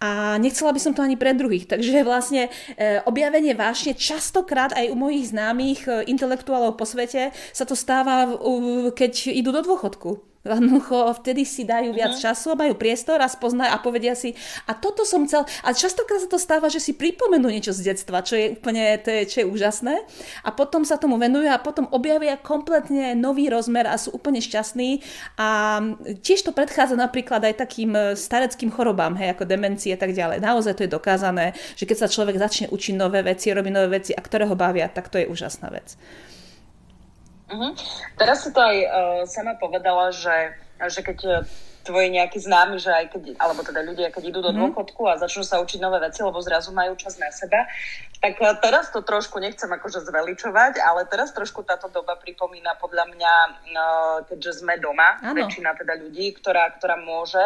[0.00, 1.64] a nechcela by som to ani pre druhých.
[1.64, 7.64] Takže vlastne e, objavenie vášne častokrát aj u mojich známych e, intelektuálov po svete sa
[7.64, 8.28] to stáva,
[8.92, 10.35] keď idú do dôchodku.
[10.46, 12.24] Jednoducho vtedy si dajú viac uh-huh.
[12.30, 14.32] času, majú priestor a spoznajú a povedia si,
[14.70, 15.42] a toto som chcel.
[15.66, 19.10] A častokrát sa to stáva, že si pripomenú niečo z detstva, čo je úplne, to
[19.10, 19.94] je, čo je úžasné.
[20.46, 25.02] A potom sa tomu venujú a potom objavia kompletne nový rozmer a sú úplne šťastní.
[25.36, 25.80] A
[26.22, 30.38] tiež to predchádza napríklad aj takým e, stareckým chorobám, hej, ako demencie a tak ďalej.
[30.38, 34.12] Naozaj to je dokázané, že keď sa človek začne učiť nové veci, robí nové veci
[34.14, 35.98] a ktoré ho bavia, tak to je úžasná vec.
[37.46, 37.72] Uh-huh.
[38.18, 40.58] Teraz si to aj uh, sama povedala, že,
[40.90, 41.46] že keď
[41.86, 44.58] tvoji nejakí známi, že aj keď, alebo teda ľudia, keď idú do mm.
[44.58, 47.62] dôchodku a začnú sa učiť nové veci, lebo zrazu majú čas na seba,
[48.18, 53.06] tak e, teraz to trošku nechcem akože zveličovať, ale teraz trošku táto doba pripomína podľa
[53.14, 53.32] mňa,
[54.26, 55.38] keďže sme doma, ano.
[55.38, 57.42] väčšina teda ľudí, ktorá, ktorá môže,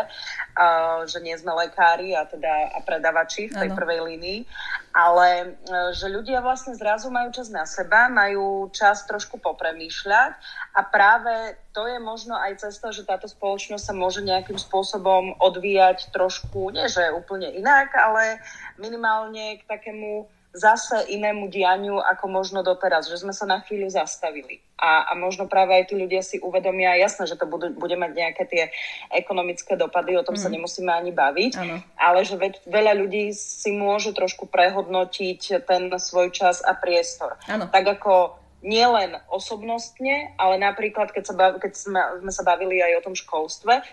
[1.05, 3.76] že nie sme lekári a teda a predavači v tej ano.
[3.76, 4.40] prvej línii,
[4.96, 5.59] ale
[5.92, 10.33] že ľudia vlastne zrazu majú čas na seba, majú čas trošku popremýšľať
[10.74, 16.14] a práve to je možno aj cesta, že táto spoločnosť sa môže nejakým spôsobom odvíjať
[16.14, 18.38] trošku, nie že úplne inak, ale
[18.78, 24.58] minimálne k takému zase inému dianiu ako možno doteraz, že sme sa na chvíľu zastavili.
[24.80, 28.10] A, a možno práve aj tí ľudia si uvedomia, jasné, že to budú, bude mať
[28.16, 28.64] nejaké tie
[29.12, 30.42] ekonomické dopady, o tom mm.
[30.42, 31.76] sa nemusíme ani baviť, ano.
[32.00, 37.36] ale že veď, veľa ľudí si môže trošku prehodnotiť ten svoj čas a priestor.
[37.46, 37.68] Ano.
[37.68, 43.00] Tak ako nielen osobnostne, ale napríklad, keď, sa bav, keď sme, sme sa bavili aj
[43.00, 43.84] o tom školstve,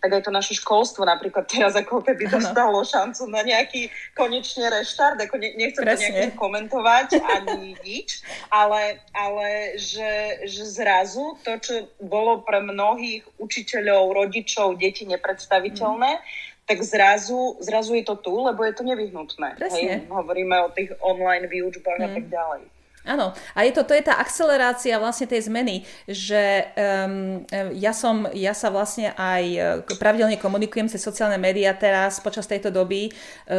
[0.00, 5.18] tak aj to naše školstvo napríklad teraz ako keby dostalo šancu na nejaký konečne reštart,
[5.20, 6.06] ako ne, nechcem Presne.
[6.06, 8.22] to nejak komentovať ani nič,
[8.52, 16.22] ale, ale že, že zrazu to, čo bolo pre mnohých učiteľov, rodičov, detí nepredstaviteľné, mm.
[16.68, 19.56] tak zrazu, zrazu je to tu, lebo je to nevyhnutné.
[19.58, 20.06] Hej?
[20.10, 22.06] Hovoríme o tých online výučbách mm.
[22.06, 22.62] a tak ďalej.
[23.06, 27.46] Áno, a je to, to je tá akcelerácia vlastne tej zmeny, že um,
[27.78, 29.58] ja som, ja sa vlastne aj e,
[29.94, 33.10] pravidelne komunikujem cez sociálne médiá teraz počas tejto doby e,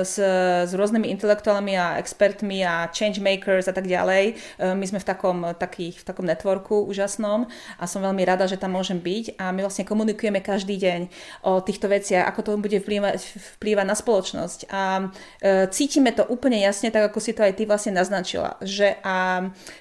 [0.03, 0.19] s,
[0.67, 4.35] s rôznymi intelektuálmi a expertmi a changemakers a tak ďalej.
[4.59, 7.47] E, my sme v takom, taký, v takom networku úžasnom
[7.79, 10.99] a som veľmi rada, že tam môžem byť a my vlastne komunikujeme každý deň
[11.47, 13.15] o týchto veciach, ako to bude vplývať,
[13.63, 15.07] vplývať na spoločnosť a
[15.39, 19.36] e, cítime to úplne jasne, tak ako si to aj ty vlastne naznačila, že a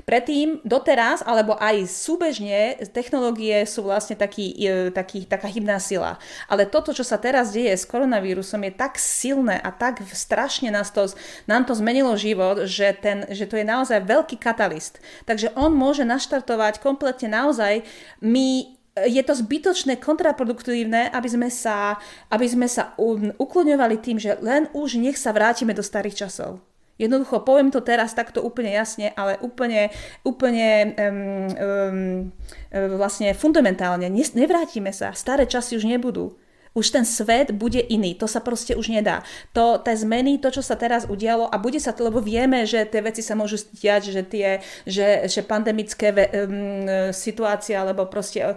[0.08, 6.18] predtým, doteraz, alebo aj súbežne, technológie sú vlastne taký, e, taký, taká hybná sila.
[6.46, 10.92] Ale toto, čo sa teraz deje s koronavírusom, je tak silné a tak strašne nás
[10.92, 11.10] to,
[11.50, 14.98] nám to zmenilo život, že, ten, že to je naozaj veľký katalist.
[15.28, 17.82] Takže on môže naštartovať kompletne naozaj
[18.22, 22.00] my je to zbytočné, kontraproduktívne, aby sme sa,
[22.32, 22.96] aby sme sa
[23.36, 26.64] uklonňovali tým, že len už nech sa vrátime do starých časov.
[26.96, 29.92] Jednoducho poviem to teraz takto úplne jasne, ale úplne,
[30.24, 34.08] úplne um, um, vlastne fundamentálne.
[34.08, 36.40] Nevrátime sa, staré časy už nebudú.
[36.76, 39.24] Už ten svet bude iný, to sa proste už nedá.
[39.56, 42.84] To, tie zmeny, to, čo sa teraz udialo a bude sa to, lebo vieme, že
[42.84, 46.84] tie veci sa môžu stiať, že tie, že, že pandemické um,
[47.16, 48.56] situácie alebo proste uh,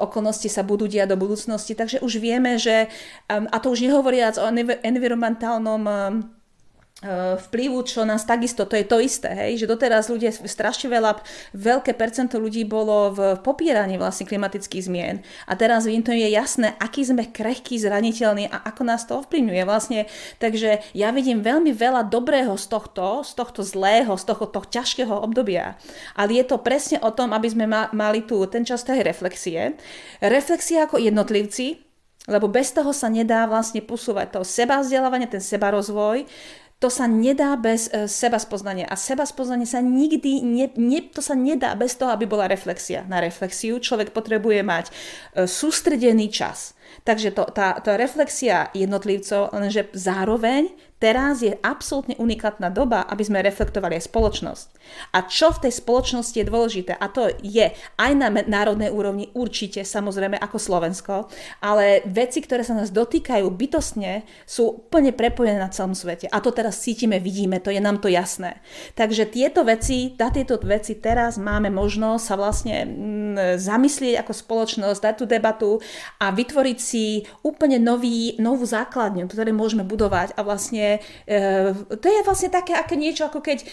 [0.00, 2.88] okolnosti sa budú diať do budúcnosti, takže už vieme, že,
[3.28, 4.48] um, a to už nehovoriac o
[4.80, 6.37] environmentálnom um,
[7.38, 11.22] vplyvu, čo nás takisto, to je to isté, hej, že doteraz ľudia, strašne veľa,
[11.54, 15.22] veľké percento ľudí bolo v popieraní vlastne klimatických zmien.
[15.46, 19.62] A teraz im to je jasné, aký sme krehkí, zraniteľní a ako nás to ovplyvňuje
[19.62, 20.10] vlastne,
[20.42, 25.14] takže ja vidím veľmi veľa dobrého z tohto, z tohto zlého, z tohto, tohto ťažkého
[25.22, 25.78] obdobia,
[26.18, 29.78] ale je to presne o tom, aby sme ma, mali tu ten čas tej reflexie,
[30.18, 31.78] reflexia ako jednotlivci,
[32.28, 36.28] lebo bez toho sa nedá vlastne posúvať to seba vzdelávanie, ten seba rozvoj,
[36.78, 38.86] to sa nedá bez e, seba spoznania.
[38.86, 43.02] A seba spoznanie sa nikdy, ne, ne, to sa nedá bez toho, aby bola reflexia.
[43.10, 44.92] Na reflexiu človek potrebuje mať e,
[45.50, 46.77] sústredený čas.
[47.04, 53.38] Takže to, tá, tá reflexia jednotlivcov, lenže zároveň Teraz je absolútne unikátna doba, aby sme
[53.38, 54.66] reflektovali aj spoločnosť.
[55.14, 59.86] A čo v tej spoločnosti je dôležité, a to je aj na národnej úrovni určite,
[59.86, 61.14] samozrejme ako Slovensko,
[61.62, 66.26] ale veci, ktoré sa nás dotýkajú bytostne, sú úplne prepojené na celom svete.
[66.34, 68.58] A to teraz cítime, vidíme, to je nám to jasné.
[68.98, 74.98] Takže tieto veci, na tieto veci teraz máme možnosť sa vlastne mm, zamyslieť ako spoločnosť,
[74.98, 75.70] dať tú debatu
[76.18, 82.06] a vytvoriť vytvoriť si úplne nový, novú základňu, ktoré môžeme budovať a vlastne e, to
[82.06, 83.66] je vlastne také aké niečo, ako keď e,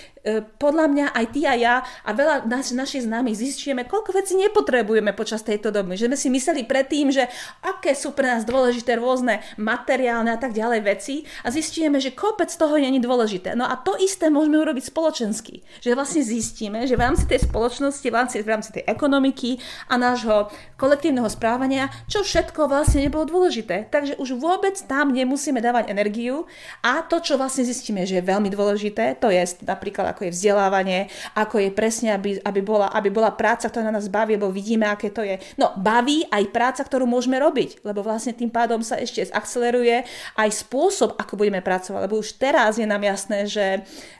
[0.58, 5.14] podľa mňa aj ty a ja a veľa naš, našich známych zistíme, koľko vecí nepotrebujeme
[5.14, 5.94] počas tejto doby.
[5.94, 7.30] Že sme si mysleli predtým, že
[7.62, 11.16] aké sú pre nás dôležité rôzne materiálne a tak ďalej veci
[11.46, 13.54] a zistíme, že kopec toho není dôležité.
[13.54, 15.62] No a to isté môžeme urobiť spoločensky.
[15.86, 20.00] Že vlastne zistíme, že v rámci tej spoločnosti, v rámci, v rámci tej ekonomiky a
[20.00, 23.88] nášho kolektívneho správania, čo všetko vlastne nebolo dôležité.
[23.92, 26.46] Takže už vôbec tam nemusíme dávať energiu
[26.84, 31.00] a to, čo vlastne zistíme, že je veľmi dôležité, to je napríklad ako je vzdelávanie,
[31.36, 35.12] ako je presne, aby, aby, bola, aby bola práca, ktorá nás baví, lebo vidíme, aké
[35.12, 35.42] to je.
[35.60, 40.06] No, baví aj práca, ktorú môžeme robiť, lebo vlastne tým pádom sa ešte zakceleruje
[40.38, 43.68] aj spôsob, ako budeme pracovať, lebo už teraz je nám jasné, že,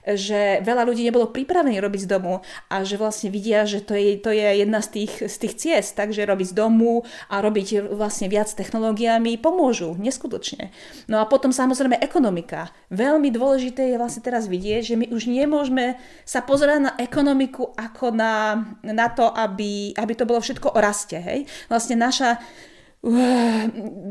[0.04, 4.18] že veľa ľudí nebolo pripravených robiť z domu a že vlastne vidia, že to je,
[4.20, 8.28] to je jedna z tých, z tých ciest, takže robiť z domu a robiť vlastne
[8.32, 10.74] viac technológiami pomôžu, neskutočne.
[11.06, 12.74] No a potom samozrejme ekonomika.
[12.90, 18.10] Veľmi dôležité je vlastne teraz vidieť, že my už nemôžeme sa pozerať na ekonomiku ako
[18.10, 21.22] na, na to, aby, aby to bolo všetko o raste.
[21.22, 21.46] Hej?
[21.70, 22.42] Vlastne naša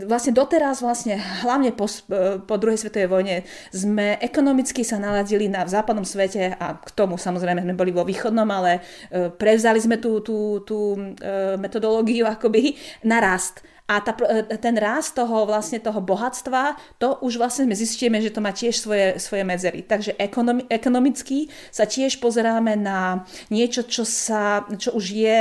[0.07, 1.91] vlastne doteraz vlastne hlavne po,
[2.47, 3.37] po druhej svetovej vojne
[3.75, 8.07] sme ekonomicky sa naladili na v západnom svete a k tomu samozrejme sme boli vo
[8.07, 8.79] východnom, ale
[9.11, 13.67] e, prevzali sme tú, tú, tú e, metodológiu akoby na rast.
[13.85, 18.33] A tá, e, ten rast toho vlastne toho bohatstva, to už vlastne sme zistíme, že
[18.33, 19.85] to má tiež svoje, svoje medzery.
[19.85, 25.39] Takže ekonomi, ekonomicky sa tiež pozeráme na niečo, čo, sa, čo už je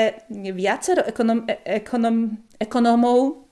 [0.52, 3.48] viacero ekonom, e, ekonom, ekonómov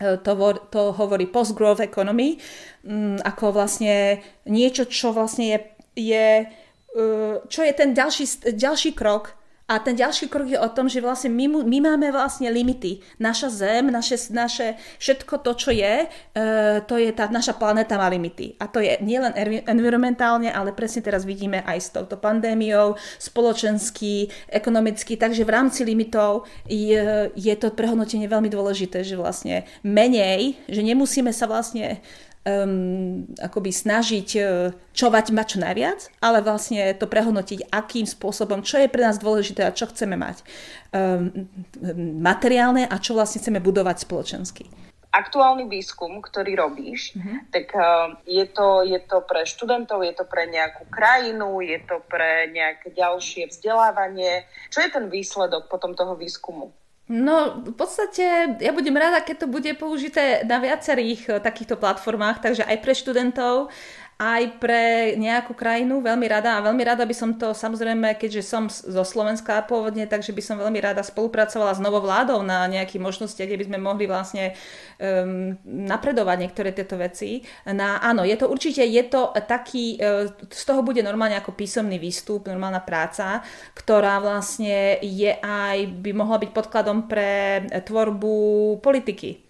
[0.00, 0.32] e, to,
[0.72, 2.40] to hovorí post-growth economy,
[2.80, 5.58] mm, ako vlastne niečo, čo vlastne je,
[6.00, 6.26] je
[7.50, 11.32] čo je ten ďalší, ďalší krok a ten ďalší krok je o tom, že vlastne
[11.32, 13.00] my, my máme vlastne limity.
[13.16, 18.12] Naša Zem, naše, naše všetko to, čo je, uh, to je tá naša planéta má
[18.12, 18.60] limity.
[18.60, 19.32] A to je nielen
[19.64, 25.16] environmentálne, ale presne teraz vidíme aj s touto pandémiou, spoločensky, ekonomicky.
[25.16, 31.32] Takže v rámci limitov je, je to prehodnotenie veľmi dôležité, že vlastne menej, že nemusíme
[31.32, 32.04] sa vlastne
[32.44, 38.78] um, akoby snažiť uh, čovať mať čo najviac, ale vlastne to prehodnotiť, akým spôsobom, čo
[38.80, 40.44] je pre nás dôležité a čo chceme mať
[40.92, 41.50] um,
[42.20, 44.64] materiálne a čo vlastne chceme budovať spoločensky
[45.14, 47.54] aktuálny výskum, ktorý robíš, mm-hmm.
[47.54, 52.02] tak uh, je, to, je to pre študentov, je to pre nejakú krajinu, je to
[52.10, 54.42] pre nejaké ďalšie vzdelávanie.
[54.74, 56.74] Čo je ten výsledok potom toho výskumu?
[57.04, 62.40] No, v podstate ja budem rada, keď to bude použité na viacerých eh, takýchto platformách,
[62.40, 63.68] takže aj pre študentov,
[64.18, 68.70] aj pre nejakú krajinu veľmi rada a veľmi rada by som to samozrejme, keďže som
[68.70, 73.38] zo Slovenska pôvodne, takže by som veľmi rada spolupracovala s novou vládou na nejaké možnosti,
[73.38, 74.54] kde by sme mohli vlastne
[75.02, 77.42] um, napredovať niektoré tieto veci.
[77.66, 81.98] Na, áno, je to určite, je to taký, uh, z toho bude normálne ako písomný
[81.98, 83.42] výstup, normálna práca,
[83.74, 88.34] ktorá vlastne je aj, by mohla byť podkladom pre tvorbu
[88.78, 89.43] politiky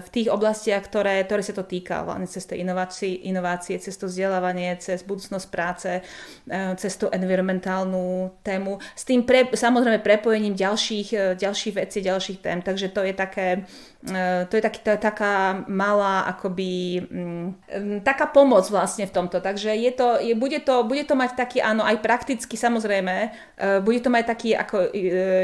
[0.00, 4.08] v tých oblastiach, ktoré, ktoré sa to týka, hlavne cez tie inovácie, inovácie, cez to
[4.08, 6.00] vzdelávanie, cez budúcnosť práce,
[6.80, 12.58] cez tú environmentálnu tému, s tým pre, samozrejme prepojením ďalších, e, ďalších vecí, ďalších tém,
[12.64, 13.68] takže to je také,
[14.48, 17.48] to je taký, taká malá akoby, mm,
[18.04, 21.64] taká pomoc vlastne v tomto, takže je to, je, bude, to, bude to mať taký,
[21.64, 23.28] áno, aj prakticky samozrejme, e,
[23.80, 24.92] bude to mať taký ako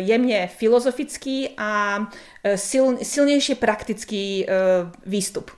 [0.05, 2.05] jemne filozofický a
[2.45, 5.53] sil, silnejšie praktický uh, výstup.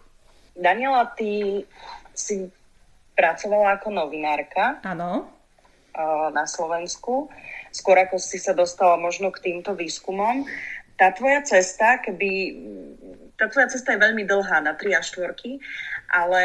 [0.59, 1.63] Daniela, ty
[2.13, 2.51] si
[3.15, 4.83] pracovala ako novinárka.
[4.83, 5.31] Áno.
[5.93, 7.29] Uh, na Slovensku.
[7.73, 10.45] Skôr ako si sa dostala možno k týmto výskumom.
[10.97, 12.31] Tá tvoja cesta, keby...
[13.37, 15.35] Tá tvoja cesta je veľmi dlhá, na 3 a 4,
[16.13, 16.43] ale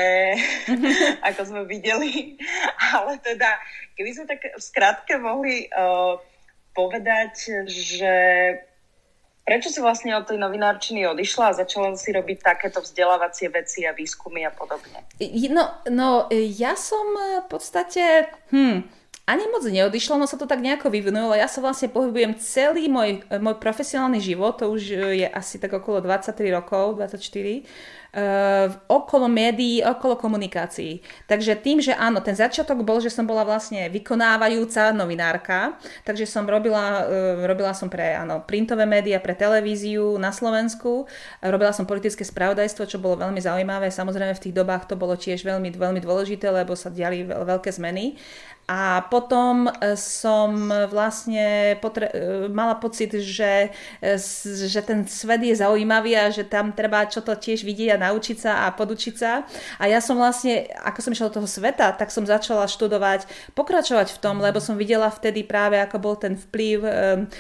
[1.30, 2.40] ako sme videli,
[2.96, 3.60] ale teda,
[3.94, 6.18] keby sme tak v skratke mohli uh,
[6.74, 8.16] povedať, že
[9.48, 13.96] Prečo si vlastne od tej novinárčiny odišla a začala si robiť takéto vzdelávacie veci a
[13.96, 15.08] výskumy a podobne?
[15.56, 18.28] No, no ja som v podstate...
[18.52, 18.84] Hm,
[19.28, 21.36] ani moc neodišlo, no sa to tak nejako vyvinulo.
[21.36, 24.82] Ja sa vlastne pohybujem celý môj, môj profesionálny život, to už
[25.20, 27.20] je asi tak okolo 23 rokov, 24
[28.18, 31.04] uh, okolo médií, okolo komunikácií.
[31.30, 35.76] Takže tým, že áno, ten začiatok bol, že som bola vlastne vykonávajúca novinárka,
[36.08, 41.06] takže som robila, uh, robila som pre áno, printové médiá, pre televíziu na Slovensku,
[41.44, 43.94] robila som politické spravodajstvo, čo bolo veľmi zaujímavé.
[43.94, 48.18] Samozrejme v tých dobách to bolo tiež veľmi, veľmi dôležité, lebo sa diali veľké zmeny.
[48.68, 52.12] A potom som vlastne potre-
[52.52, 53.72] mala pocit, že,
[54.44, 58.38] že ten svet je zaujímavý a že tam treba čo to tiež vidieť a naučiť
[58.38, 59.48] sa a podučiť sa.
[59.80, 64.12] A ja som vlastne, ako som išla do toho sveta, tak som začala študovať, pokračovať
[64.12, 66.78] v tom, lebo som videla vtedy práve, ako bol ten vplyv,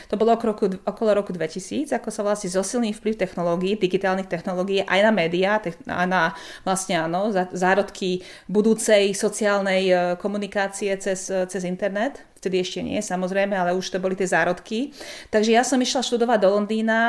[0.08, 5.00] to bolo okolo okolo roku 2000, ako sa vlastne zosilný vplyv technológií, digitálnych technológií aj
[5.04, 5.60] na médiá,
[5.92, 6.32] a na
[6.64, 12.22] vlastne áno, zárodky budúcej sociálnej komunikácie cez, cez internet.
[12.38, 14.94] Vtedy ešte nie, samozrejme, ale už to boli tie zárodky.
[15.34, 17.00] Takže ja som išla študovať do Londýna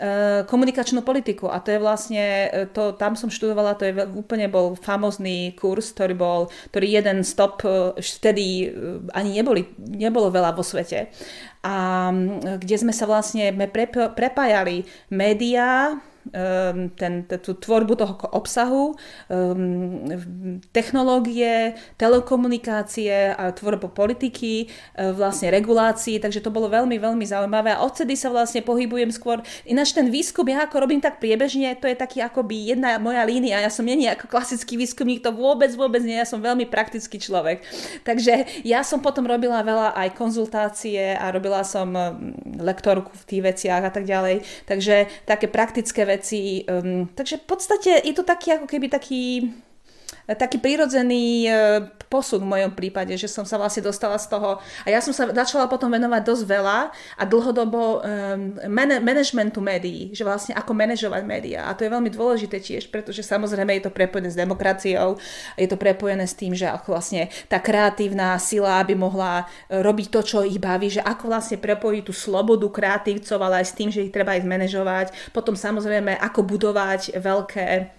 [0.00, 4.48] e, komunikačnú politiku a to je vlastne, e, to, tam som študovala, to je úplne
[4.48, 6.40] bol famozný kurz, ktorý bol,
[6.72, 7.60] ktorý jeden stop,
[8.00, 8.72] vtedy
[9.12, 11.12] ani neboli, nebolo veľa vo svete
[11.66, 11.74] a
[12.62, 13.50] kde sme sa vlastne
[14.14, 15.98] prepájali médiá,
[16.96, 18.96] ten, tú tvorbu toho obsahu,
[19.28, 27.76] ehm, technológie, telekomunikácie a tvorbu politiky, e, vlastne regulácií, takže to bolo veľmi, veľmi zaujímavé
[27.76, 29.44] a odtedy sa vlastne pohybujem skôr.
[29.68, 33.62] Ináč ten výskum, ja ako robím tak priebežne, to je taký akoby jedna moja línia,
[33.62, 37.62] ja som není ako klasický výskumník, to vôbec, vôbec nie, ja som veľmi praktický človek.
[38.02, 41.92] Takže ja som potom robila veľa aj konzultácie a robila som
[42.58, 46.64] lektorku v tých veciach a tak ďalej, takže také praktické veci veci.
[46.64, 49.52] Um, takže v podstate je to taký ako keby taký
[50.34, 51.50] taký prírodzený e,
[52.10, 55.30] posun v mojom prípade, že som sa vlastne dostala z toho a ja som sa
[55.30, 56.78] začala potom venovať dosť veľa
[57.18, 58.00] a dlhodobo um,
[58.70, 61.70] man- managementu médií, že vlastne ako manažovať médiá.
[61.70, 65.18] A to je veľmi dôležité tiež, pretože samozrejme je to prepojené s demokraciou,
[65.58, 70.06] je to prepojené s tým, že ako vlastne tá kreatívna sila by mohla e, robiť
[70.10, 73.90] to, čo ich baví, že ako vlastne prepojiť tú slobodu kreatívcov, ale aj s tým,
[73.90, 77.95] že ich treba aj zmanéžovať, potom samozrejme ako budovať veľké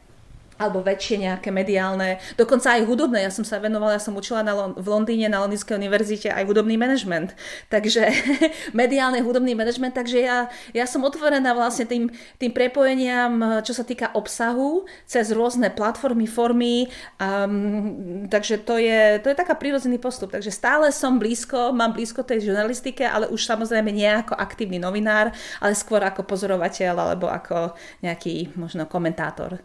[0.57, 3.25] alebo väčšie nejaké mediálne, dokonca aj hudobné.
[3.25, 6.75] Ja som sa venovala, ja som učila na, v Londýne na Londýnskej univerzite aj hudobný
[6.75, 7.37] manažment.
[7.69, 8.09] Takže
[8.81, 12.09] mediálny hudobný manažment, takže ja, ja som otvorená vlastne tým,
[12.41, 16.89] tým prepojeniam, čo sa týka obsahu, cez rôzne platformy, formy.
[17.21, 20.33] Um, takže to je, to je taká prírodzený postup.
[20.33, 25.29] Takže stále som blízko, mám blízko tej žurnalistike, ale už samozrejme nie ako aktívny novinár,
[25.61, 29.61] ale skôr ako pozorovateľ alebo ako nejaký možno komentátor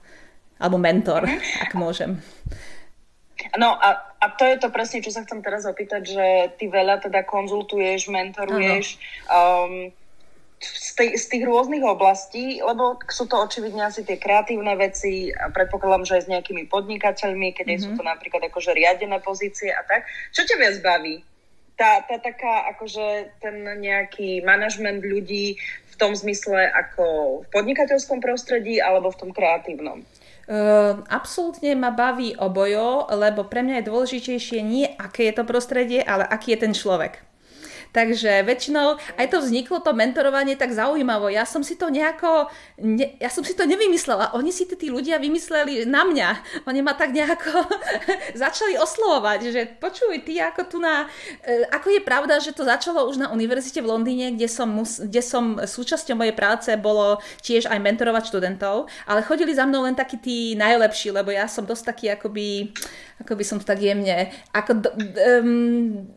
[0.63, 1.67] alebo mentor, mm-hmm.
[1.67, 2.23] ak môžem.
[3.59, 7.03] No a, a to je to presne, čo sa chcem teraz opýtať, že ty veľa
[7.03, 9.91] teda konzultuješ, mentoruješ um,
[10.63, 15.51] z, tej, z tých rôznych oblastí, lebo sú to očividne asi tie kreatívne veci, a
[15.51, 17.83] predpokladám, že aj s nejakými podnikateľmi, keď mm-hmm.
[17.83, 20.07] sú to napríklad akože riadené pozície a tak.
[20.31, 21.27] Čo ťa viac baví?
[21.75, 25.59] Tá, tá taká, akože ten nejaký manažment ľudí
[25.93, 27.05] v tom zmysle ako
[27.43, 30.07] v podnikateľskom prostredí alebo v tom kreatívnom?
[30.43, 36.03] Uh, absolútne ma baví obojo, lebo pre mňa je dôležitejšie nie aké je to prostredie,
[36.03, 37.32] ale aký je ten človek.
[37.93, 41.29] Takže väčšinou aj to vzniklo, to mentorovanie tak zaujímavo.
[41.29, 42.49] Ja som si to nejako,
[42.81, 44.33] ne, ja som si to nevymyslela.
[44.33, 46.29] Oni si tí ľudia vymysleli na mňa.
[46.65, 47.69] Oni ma tak nejako
[48.43, 51.05] začali oslovovať, že počuj, ty ako tu na...
[51.45, 54.97] E, ako je pravda, že to začalo už na univerzite v Londýne, kde som, mus,
[54.97, 59.93] kde som súčasťou mojej práce bolo tiež aj mentorovať študentov, ale chodili za mnou len
[59.93, 62.73] takí tí najlepší, lebo ja som dosť taký akoby,
[63.21, 64.81] ako by som to tak jemne, ako
[65.45, 66.09] um,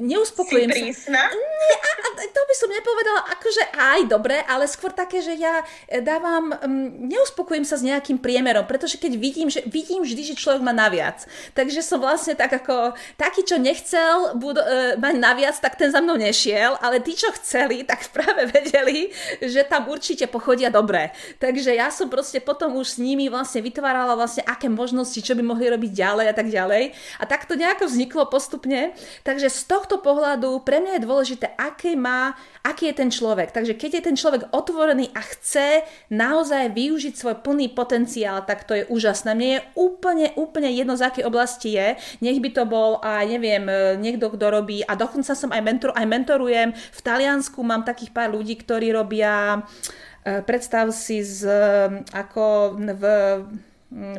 [0.00, 1.22] neuspokojím si prísna?
[1.26, 1.34] sa.
[1.34, 5.62] Nie, a, a to by som nepovedala, akože aj dobre, ale skôr také, že ja
[5.88, 10.38] e, dávam, um, neuspokojím sa s nejakým priemerom, pretože keď vidím, že vidím vždy, že
[10.38, 11.24] človek má naviac.
[11.56, 15.98] Takže som vlastne tak ako, taký, čo nechcel bud, uh, mať naviac, tak ten za
[15.98, 19.10] mnou nešiel, ale tí, čo chceli, tak práve vedeli,
[19.42, 21.10] že tam určite pochodia dobre.
[21.42, 25.42] Takže ja som proste potom už s nimi vlastne vytvárala vlastne aké možnosti, čo by
[25.42, 26.94] mohli robiť ďalej a tak ďalej.
[27.18, 28.94] A tak to nejako vzniklo postupne.
[29.26, 33.56] Takže z tohto pohľadu pre mňa je dôležité, aký má, aký je ten človek.
[33.56, 38.76] Takže keď je ten človek otvorený a chce naozaj využiť svoj plný potenciál, tak to
[38.76, 39.32] je úžasné.
[39.32, 41.96] Mne je úplne, úplne jedno, z akej oblasti je.
[42.20, 43.64] Nech by to bol aj, neviem,
[43.96, 46.76] niekto, kto robí, a dokonca som aj, mentor, aj mentorujem.
[46.76, 49.64] V Taliansku mám takých pár ľudí, ktorí robia
[50.28, 51.48] eh, predstav si z,
[52.12, 53.04] ako v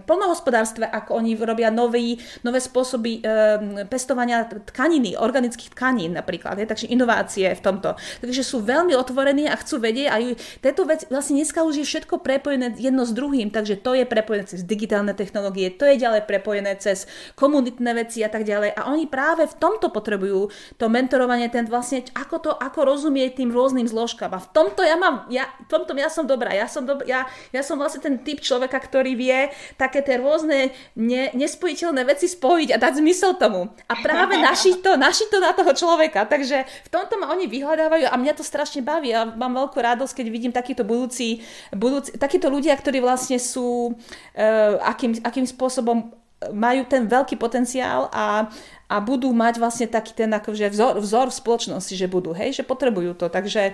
[0.06, 6.88] polnohospodárstve, ako oni robia nový, nové spôsoby e, pestovania tkaniny, organických tkanín napríklad, je, takže
[6.94, 7.98] inovácie v tomto.
[8.22, 10.18] Takže sú veľmi otvorení a chcú vedieť a
[10.62, 14.46] tieto veci, vlastne dneska už je všetko prepojené jedno s druhým, takže to je prepojené
[14.46, 18.78] cez digitálne technológie, to je ďalej prepojené cez komunitné veci a tak ďalej.
[18.78, 23.50] A oni práve v tomto potrebujú to mentorovanie, ten vlastne, ako to, ako rozumieť tým
[23.50, 24.32] rôznym zložkám.
[24.38, 27.26] A v tomto ja mám, ja, v tomto ja som dobrá, ja som, dobrá, ja,
[27.50, 32.70] ja som vlastne ten typ človeka, ktorý vie také tie rôzne ne, nespojiteľné veci spojiť
[32.74, 33.70] a dať zmysel tomu.
[33.90, 36.26] A práve našiť to, našiť to na toho človeka.
[36.26, 40.24] Takže v tomto ma oni vyhľadávajú a mňa to strašne baví a mám veľkú radosť,
[40.24, 46.84] keď vidím takýto budúci, budúci takíto ľudia, ktorí vlastne sú uh, akým, akým spôsobom majú
[46.90, 48.52] ten veľký potenciál a,
[48.92, 52.68] a budú mať vlastne taký ten akože vzor, vzor v spoločnosti, že budú, hej, že
[52.68, 53.32] potrebujú to.
[53.32, 53.74] Takže e,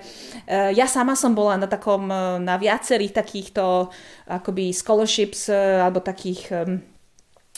[0.77, 3.89] ja sama som bola na takom, e, na viacerých takýchto
[4.29, 6.53] akoby scholarships e, alebo takých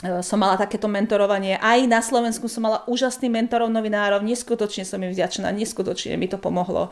[0.02, 1.54] som mala takéto mentorovanie.
[1.62, 6.42] Aj na Slovensku som mala úžasný mentorov novinárov, neskutočne som im vďačná, neskutočne mi to
[6.42, 6.90] pomohlo.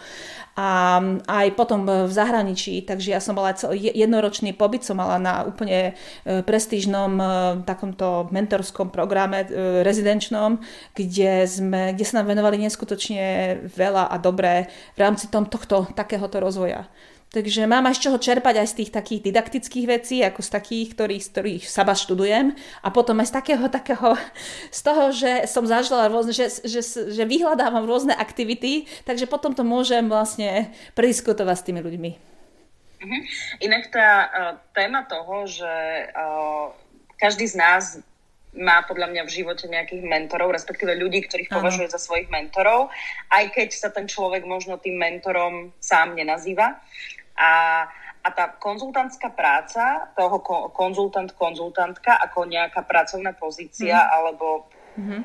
[0.55, 5.99] A aj potom v zahraničí, takže ja som mala jednoročný pobyt, som mala na úplne
[6.23, 7.19] e, prestížnom
[7.67, 9.43] takomto mentorskom programe
[9.83, 10.63] rezidenčnom,
[10.95, 16.39] kde, sme, kde sa nám venovali neskutočne veľa a dobré v rámci tom, tohto takéhoto
[16.39, 16.87] rozvoja.
[17.31, 20.89] Takže mám aj z čoho čerpať aj z tých takých didaktických vecí, ako z takých,
[20.99, 22.59] ktorých, z ktorých saba študujem.
[22.83, 24.19] A potom aj z takého, takého,
[24.75, 29.63] z toho, že som zažila rôzne, že, že, že vyhľadávam rôzne aktivity, takže potom to
[29.63, 32.11] môžem vlastne prediskutovať s tými ľuďmi.
[32.99, 33.23] Uh-huh.
[33.63, 34.31] Inak tá uh,
[34.75, 35.75] téma toho, že
[36.11, 36.75] uh,
[37.15, 38.03] každý z nás
[38.51, 42.91] má podľa mňa v živote nejakých mentorov, respektíve ľudí, ktorých považuje za svojich mentorov,
[43.31, 46.83] aj keď sa ten človek možno tým mentorom sám nenazýva.
[47.41, 47.89] A,
[48.21, 50.39] a tá konzultantská práca, toho
[50.77, 54.09] konzultant, konzultantka ako nejaká pracovná pozícia mm.
[54.13, 54.69] alebo
[55.01, 55.21] mm-hmm.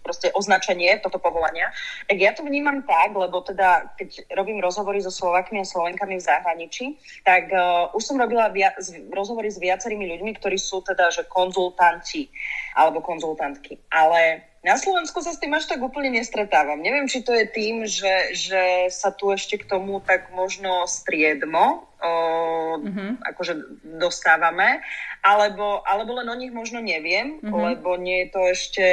[0.00, 1.68] proste označenie toto povolania,
[2.08, 6.24] tak ja to vnímam tak, lebo teda keď robím rozhovory so Slovakmi a Slovenkami v
[6.24, 8.72] zahraničí, tak uh, už som robila via-
[9.12, 12.32] rozhovory s viacerými ľuďmi, ktorí sú teda že konzultanti
[12.72, 13.84] alebo konzultantky.
[13.92, 16.82] Ale na Slovensku sa s tým až tak úplne nestretávam.
[16.82, 21.86] Neviem, či to je tým, že, že sa tu ešte k tomu tak možno striedmo
[22.02, 22.12] o,
[22.82, 23.22] mm-hmm.
[23.22, 23.54] akože
[24.02, 24.82] dostávame,
[25.22, 27.62] alebo, alebo len o nich možno neviem, mm-hmm.
[27.62, 28.86] lebo nie je to ešte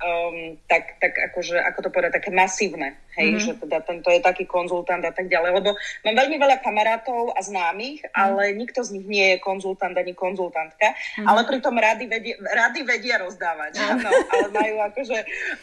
[0.00, 3.44] um, tak, tak akože, ako to povedať, také masívne, hej, mm-hmm.
[3.44, 7.40] že teda tento je taký konzultant a tak ďalej, lebo mám veľmi veľa kamarátov a
[7.44, 8.16] známych, mm-hmm.
[8.16, 11.26] ale nikto z nich nie je konzultant ani konzultantka, mm-hmm.
[11.28, 15.18] ale pritom rady vedia, rady vedia rozdávať, áno, ale majú akože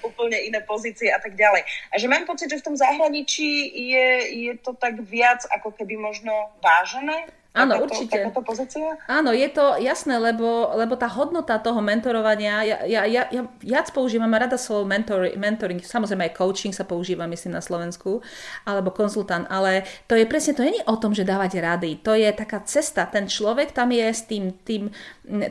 [0.06, 1.66] úplne iné pozície a tak ďalej.
[1.92, 4.10] A že mám pocit, že v tom zahraničí je,
[4.48, 6.32] je to tak viac ako keby možno
[6.62, 8.18] vážené, Áno, takáto, určite.
[8.22, 8.94] Takáto pozícia?
[9.10, 13.90] Áno, je to jasné, lebo, lebo tá hodnota toho mentorovania, ja, ja, ja, ja viac
[13.90, 18.22] používam rada slovo mentor, mentoring, samozrejme aj coaching sa používa, myslím, na Slovensku,
[18.70, 22.14] alebo konzultant, ale to je presne, to nie je o tom, že dávať rady, to
[22.14, 24.94] je taká cesta, ten človek tam je s tým, tým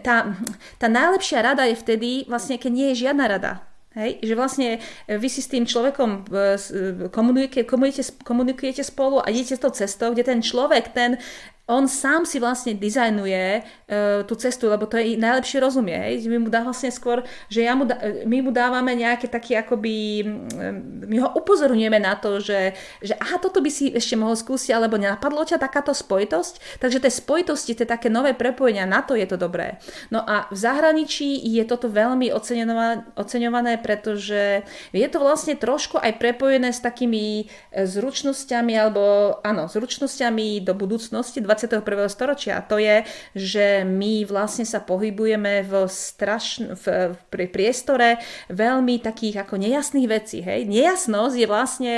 [0.01, 0.33] tá,
[0.81, 3.53] tá najlepšia rada je vtedy, vlastne, keď nie je žiadna rada.
[3.97, 4.21] Hej?
[4.21, 4.69] Že vlastne
[5.09, 6.29] vy si s tým človekom
[7.13, 11.17] komunikujete, komunikujete, komunikujete spolu a idete tou cestou, kde ten človek, ten
[11.67, 15.99] on sám si vlastne dizajnuje uh, tú cestu, lebo to je najlepšie rozumie.
[15.99, 16.31] Hej?
[16.31, 20.23] My mu dá vlastne skôr, že ja mu dá, my mu dávame nejaké také akoby,
[20.23, 24.71] mm, my ho upozorňujeme na to, že, že aha, toto by si ešte mohol skúsiť,
[24.79, 26.79] alebo nenapadlo ťa takáto spojitosť.
[26.79, 29.83] Takže tie spojitosti, tie také nové prepojenia, na to je to dobré.
[30.15, 32.31] No a v zahraničí je toto veľmi
[33.19, 34.63] oceňované, pretože
[34.95, 39.03] je to vlastne trošku aj prepojené s takými e, zručnosťami, alebo
[39.43, 42.13] áno, zručnosťami do budúcnosti, 21.
[42.13, 42.61] storočia.
[42.61, 43.03] A to je,
[43.33, 48.21] že my vlastne sa pohybujeme v, strašn- v, v priestore
[48.53, 50.45] veľmi takých ako nejasných vecí.
[50.45, 50.69] Hej?
[50.69, 51.95] Nejasnosť je vlastne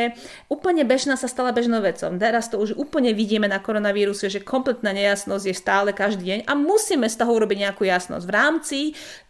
[0.46, 2.08] úplne bežná, sa stala bežnou vecou.
[2.14, 6.52] Teraz to už úplne vidíme na koronavíruse, že kompletná nejasnosť je stále každý deň a
[6.54, 8.78] musíme z toho urobiť nejakú jasnosť v rámci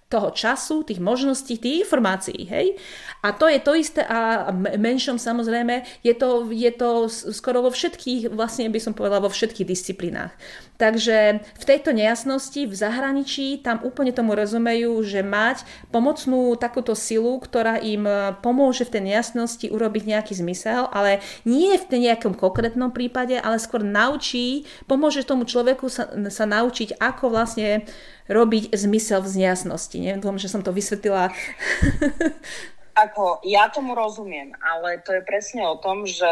[0.08, 2.48] toho času, tých možností, tých informácií.
[2.48, 2.80] Hej?
[3.20, 8.32] A to je to isté a menšom samozrejme je to, je to skoro vo všetkých,
[8.32, 10.32] vlastne by som povedala vo všetkých disciplínach.
[10.78, 17.34] Takže v tejto nejasnosti v zahraničí tam úplne tomu rozumejú, že mať pomocnú takúto silu,
[17.42, 18.06] ktorá im
[18.46, 23.82] pomôže v tej nejasnosti urobiť nejaký zmysel, ale nie v nejakom konkrétnom prípade, ale skôr
[23.82, 27.82] naučí, pomôže tomu človeku sa, sa naučiť, ako vlastne
[28.30, 29.98] robiť zmysel v nejasnosti.
[29.98, 31.34] Neviem, že som to vysvetlila.
[32.98, 36.26] Ako, ja tomu rozumiem, ale to je presne o tom, že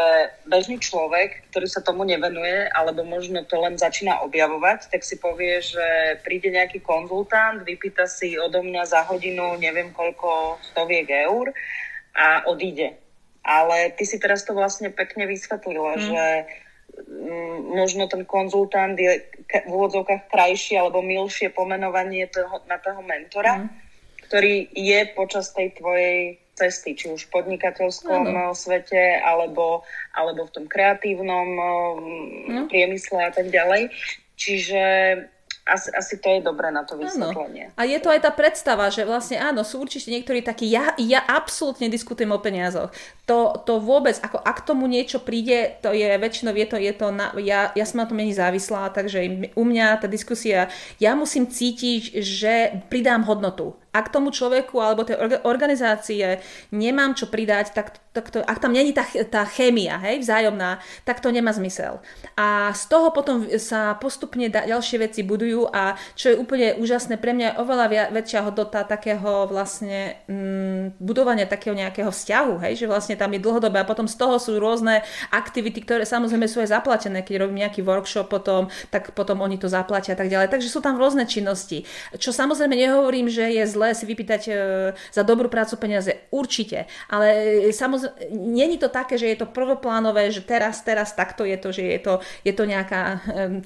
[0.51, 5.63] bežný človek, ktorý sa tomu nevenuje, alebo možno to len začína objavovať, tak si povie,
[5.63, 11.55] že príde nejaký konzultant, vypýta si odo mňa za hodinu neviem koľko stoviek eur
[12.11, 12.99] a odíde.
[13.47, 16.03] Ale ty si teraz to vlastne pekne vysvetlila, mm.
[16.03, 16.23] že
[17.71, 23.67] možno ten konzultant je v úvodzovkách krajšie alebo milšie pomenovanie toho, na toho mentora, mm.
[24.27, 28.57] ktorý je počas tej tvojej cesty, či už v podnikateľskom mm.
[28.57, 29.85] svete, alebo,
[30.17, 31.47] alebo v tom kreatívnom
[32.49, 32.65] mm.
[32.73, 33.93] priemysle a tak ďalej.
[34.33, 34.83] Čiže
[35.67, 37.69] asi, asi to je dobré na to vysvetlenie.
[37.69, 37.77] Áno.
[37.77, 41.19] A je to aj tá predstava, že vlastne áno, sú určite niektorí takí, ja, ja
[41.27, 42.89] absolútne diskutujem o peniazoch.
[43.27, 47.11] To, to vôbec, ako ak tomu niečo príde, to je väčšinou, je to, je to
[47.11, 51.43] na, ja, ja som na tom není závislá, takže u mňa tá diskusia, ja musím
[51.51, 52.53] cítiť, že
[52.87, 56.37] pridám hodnotu ak tomu človeku alebo tej organizácie
[56.69, 61.17] nemám čo pridať, tak, tak to, ak tam není tá, tá chémia hej, vzájomná, tak
[61.17, 61.97] to nemá zmysel.
[62.37, 67.17] A z toho potom sa postupne da, ďalšie veci budujú a čo je úplne úžasné,
[67.17, 72.85] pre mňa je oveľa väčšia hodnota takého vlastne mm, budovania takého nejakého vzťahu, hej, že
[72.85, 75.01] vlastne tam je dlhodobé a potom z toho sú rôzne
[75.33, 79.67] aktivity, ktoré samozrejme sú aj zaplatené, keď robím nejaký workshop potom, tak potom oni to
[79.67, 80.53] zaplatia a tak ďalej.
[80.53, 81.83] Takže sú tam rôzne činnosti.
[82.15, 84.51] Čo samozrejme nehovorím, že je zlé si vypýtať e,
[84.93, 86.29] za dobrú prácu peniaze.
[86.29, 86.85] Určite.
[87.09, 87.27] Ale
[87.67, 91.69] e, samozrejme, není to také, že je to prvoplánové, že teraz, teraz takto je to,
[91.73, 92.13] že je to,
[92.45, 93.19] je to nejaká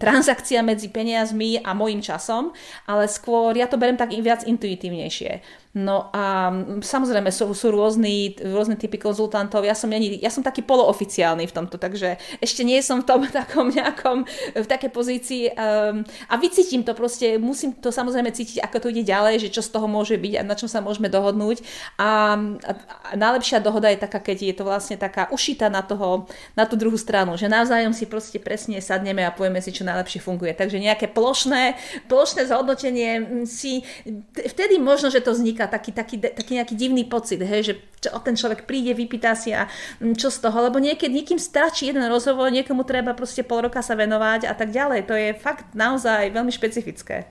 [0.03, 2.55] transakcia medzi peniazmi a môjim časom,
[2.87, 5.61] ale skôr ja to berem tak viac intuitívnejšie.
[5.72, 6.51] No a
[6.84, 9.63] samozrejme sú, sú rôzny, rôzne typy konzultantov.
[9.63, 13.24] Ja som, není, ja som taký polooficiálny v tomto, takže ešte nie som v tom
[13.32, 18.78] takom nejakom, v takej pozícii um, a vycítim to proste, musím to samozrejme cítiť, ako
[18.84, 21.63] to ide ďalej, že čo z toho môže byť a na čom sa môžeme dohodnúť.
[21.95, 22.72] A, a,
[23.07, 26.76] a najlepšia dohoda je taká, keď je to vlastne taká ušita na, toho, na tú
[26.76, 30.51] druhú stranu, že navzájom si proste presne sadneme a povieme si, čo najlepšie funguje.
[30.51, 31.80] Takže nejaké plošné,
[32.11, 33.88] plošné zhodnotenie si,
[34.36, 38.09] vtedy možno, že to vzniká vzniká taký, taký, taký nejaký divný pocit, hej, že čo,
[38.26, 39.70] ten človek príde, vypýta si a
[40.01, 43.86] mm, čo z toho, lebo niekedy niekým stačí jeden rozhovor, niekomu treba proste pol roka
[43.86, 45.05] sa venovať a tak ďalej.
[45.05, 47.30] To je fakt naozaj veľmi špecifické.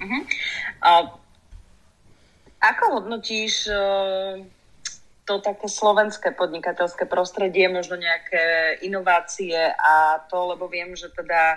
[0.00, 0.22] Uh-huh.
[0.84, 0.90] A
[2.60, 4.36] ako hodnotíš uh,
[5.24, 11.56] to také slovenské podnikateľské prostredie, možno nejaké inovácie a to, lebo viem, že teda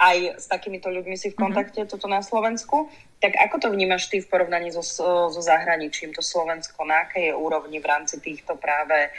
[0.00, 1.42] aj s takýmito ľuďmi si v mhm.
[1.44, 1.92] kontakte mm-hmm.
[1.92, 2.90] toto na Slovensku.
[3.20, 4.80] Tak ako to vnímaš ty v porovnaní so,
[5.28, 9.12] so zahraničím, to Slovensko, na akej je úrovni v rámci týchto práve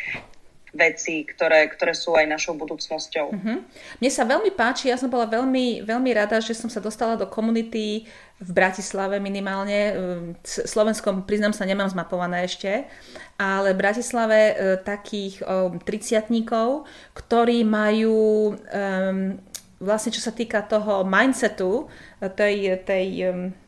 [0.72, 3.28] veci, ktoré, ktoré sú aj našou budúcnosťou.
[3.36, 3.58] Mm-hmm.
[4.00, 7.28] Mne sa veľmi páči, ja som bola veľmi, veľmi rada, že som sa dostala do
[7.28, 8.08] komunity
[8.40, 9.94] v Bratislave minimálne.
[10.48, 12.88] Slovenskom, priznám sa, nemám zmapované ešte,
[13.36, 15.44] ale v Bratislave e, takých
[15.84, 19.36] triciatníkov, ktorí majú um,
[19.82, 21.90] vlastne čo sa týka toho mindsetu,
[22.38, 23.08] tej, tej
[23.52, 23.61] Mm,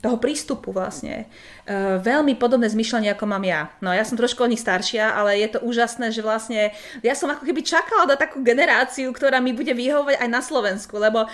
[0.00, 1.28] toho prístupu vlastne.
[1.64, 3.72] E, veľmi podobné zmyšľanie, ako mám ja.
[3.80, 7.32] No ja som trošku o nich staršia, ale je to úžasné, že vlastne ja som
[7.32, 11.24] ako keby čakala na takú generáciu, ktorá mi bude vyhovovať aj na Slovensku, lebo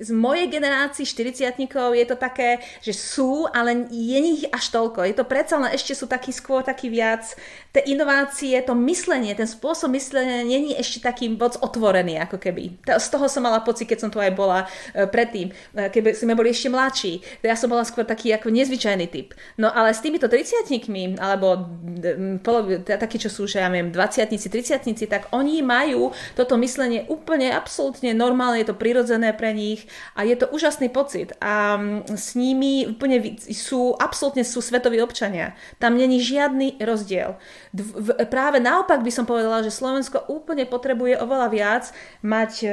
[0.00, 1.64] z mojej generácii 40
[1.96, 5.08] je to také, že sú, ale je nich až toľko.
[5.08, 7.32] Je to predsa len ešte sú taký skôr taký viac,
[7.72, 12.84] tie inovácie, to myslenie, ten spôsob myslenia není ešte taký moc otvorený, ako keby.
[12.84, 16.36] Z toho som mala pocit, keď som tu aj bola e, predtým, e, keby sme
[16.36, 19.36] boli ešte mladší ja som bola skôr taký ako nezvyčajný typ.
[19.54, 21.62] No ale s týmito triciatníkmi, alebo
[22.82, 28.10] takí, čo sú, že ja viem, 20 30 tak oni majú toto myslenie úplne absolútne
[28.10, 29.86] normálne, je to prirodzené pre nich
[30.18, 31.30] a je to úžasný pocit.
[31.38, 31.78] A
[32.10, 35.54] s nimi úplne sú, absolútne sú svetoví občania.
[35.78, 37.38] Tam není žiadny rozdiel.
[38.26, 41.84] Práve naopak by som povedala, že Slovensko úplne potrebuje oveľa viac
[42.26, 42.68] mať e,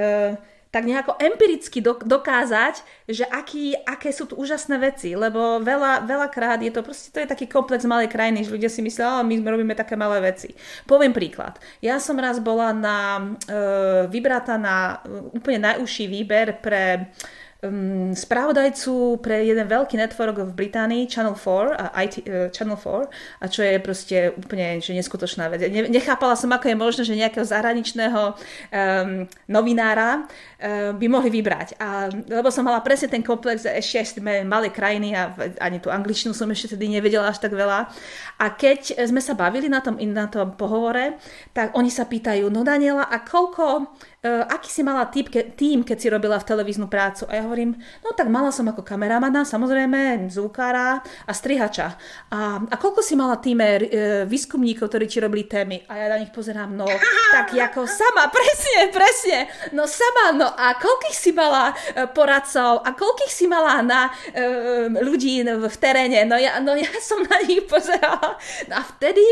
[0.71, 2.79] tak nejako empiricky dokázať,
[3.11, 7.27] že aký, aké sú tu úžasné veci, lebo veľa, veľakrát je to proste, to je
[7.27, 10.55] taký komplex malej krajiny, že ľudia si myslia, my robíme také malé veci.
[10.87, 11.59] Poviem príklad.
[11.83, 13.61] Ja som raz bola na, e,
[14.07, 15.03] vybratá na
[15.35, 17.11] úplne najúžší výber pre
[17.61, 23.07] um, spravodajcu pre jeden veľký network v Británii, Channel 4, a IT, uh, Channel 4,
[23.41, 25.61] a čo je proste úplne že neskutočná vec.
[25.69, 30.25] Ne, nechápala som, ako je možné, že nejakého zahraničného um, novinára
[30.93, 31.81] by mohli vybrať.
[31.81, 36.37] A, lebo som mala presne ten komplex, ešte sme malé krajiny a ani tú angličtinu
[36.37, 37.89] som ešte tedy nevedela až tak veľa.
[38.37, 41.17] A keď sme sa bavili na tom, na tom pohovore,
[41.51, 43.89] tak oni sa pýtajú, no Daniela, a koľko
[44.21, 47.25] uh, aký si mala typ, ke, tým, keď si robila v televíznu prácu?
[47.29, 51.97] A ja hovorím, no tak mala som ako kameramana, samozrejme, zvukára a strihača.
[52.29, 53.81] A, a koľko si mala týme uh,
[54.29, 55.85] výskumníkov, ktorí ti robili témy?
[55.89, 56.85] A ja na nich pozerám, no
[57.33, 59.37] tak ako sama, presne, presne,
[59.73, 64.87] no sama, no a koľkých si mala uh, poradcov a koľkých si mala na uh,
[65.01, 66.27] ľudí v teréne?
[66.27, 68.37] No ja, no ja som na nich pozerala.
[68.67, 69.23] No a vtedy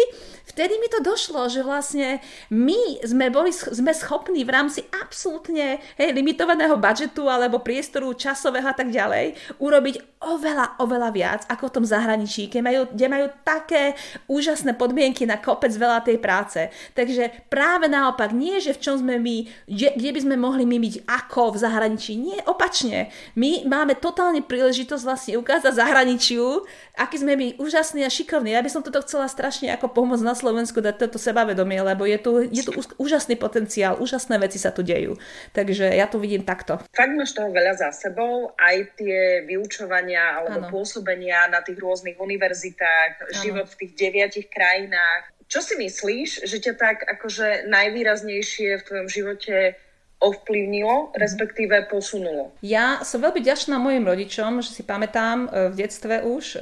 [0.50, 2.20] vtedy mi to došlo, že vlastne
[2.52, 8.76] my sme, boli, sme schopní v rámci absolútne hej, limitovaného budžetu alebo priestoru časového a
[8.76, 13.96] tak ďalej, urobiť oveľa, oveľa viac ako v tom zahraničí, kde majú, kde majú také
[14.28, 16.68] úžasné podmienky na kopec veľa tej práce.
[16.92, 20.76] Takže práve naopak, nie že v čom sme my, kde, kde by sme mohli my
[20.82, 23.10] byť ako v zahraničí, nie, opačne.
[23.34, 26.62] My máme totálne príležitosť vlastne ukázať zahraničiu,
[26.94, 28.54] aký sme my úžasní a šikovní.
[28.54, 32.22] Ja by som toto chcela strašne ako pomôcť na Slovensku dať toto sebavedomie, lebo je
[32.22, 35.18] tu, je tu úžasný potenciál, úžasné veci sa tu dejú.
[35.58, 36.78] Takže ja to vidím takto.
[36.94, 40.70] Fakt máš toho veľa za sebou, aj tie vyučovania alebo ano.
[40.70, 43.34] pôsobenia na tých rôznych univerzitách, ano.
[43.42, 45.34] život v tých deviatich krajinách.
[45.50, 49.74] Čo si myslíš, že ťa tak akože najvýraznejšie v tvojom živote
[50.20, 52.52] ovplyvnilo, respektíve posunulo?
[52.60, 56.62] Ja som veľmi ďačná mojim rodičom, že si pamätám e, v detstve už, e,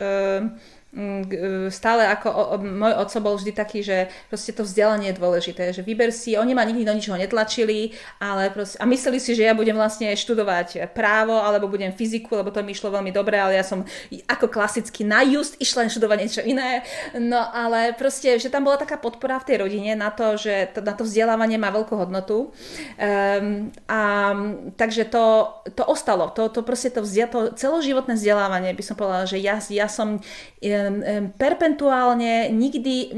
[1.70, 5.70] stále ako o, o, môj oco bol vždy taký, že proste to vzdelanie je dôležité,
[5.70, 9.46] že vyber si, oni ma nikdy do ničoho netlačili, ale proste, a mysleli si, že
[9.46, 13.62] ja budem vlastne študovať právo, alebo budem fyziku, lebo to mi išlo veľmi dobre, ale
[13.62, 13.86] ja som
[14.26, 16.82] ako klasicky na just išla študovať niečo iné,
[17.14, 20.82] no ale proste, že tam bola taká podpora v tej rodine na to, že to,
[20.82, 22.50] na to vzdelávanie má veľkú hodnotu.
[22.98, 24.34] Um, a
[24.74, 29.30] takže to, to ostalo, to, to proste to, vzdia, to celoživotné vzdelávanie by som povedala,
[29.30, 30.18] že ja, ja som
[31.36, 33.14] perpentuálne nikdy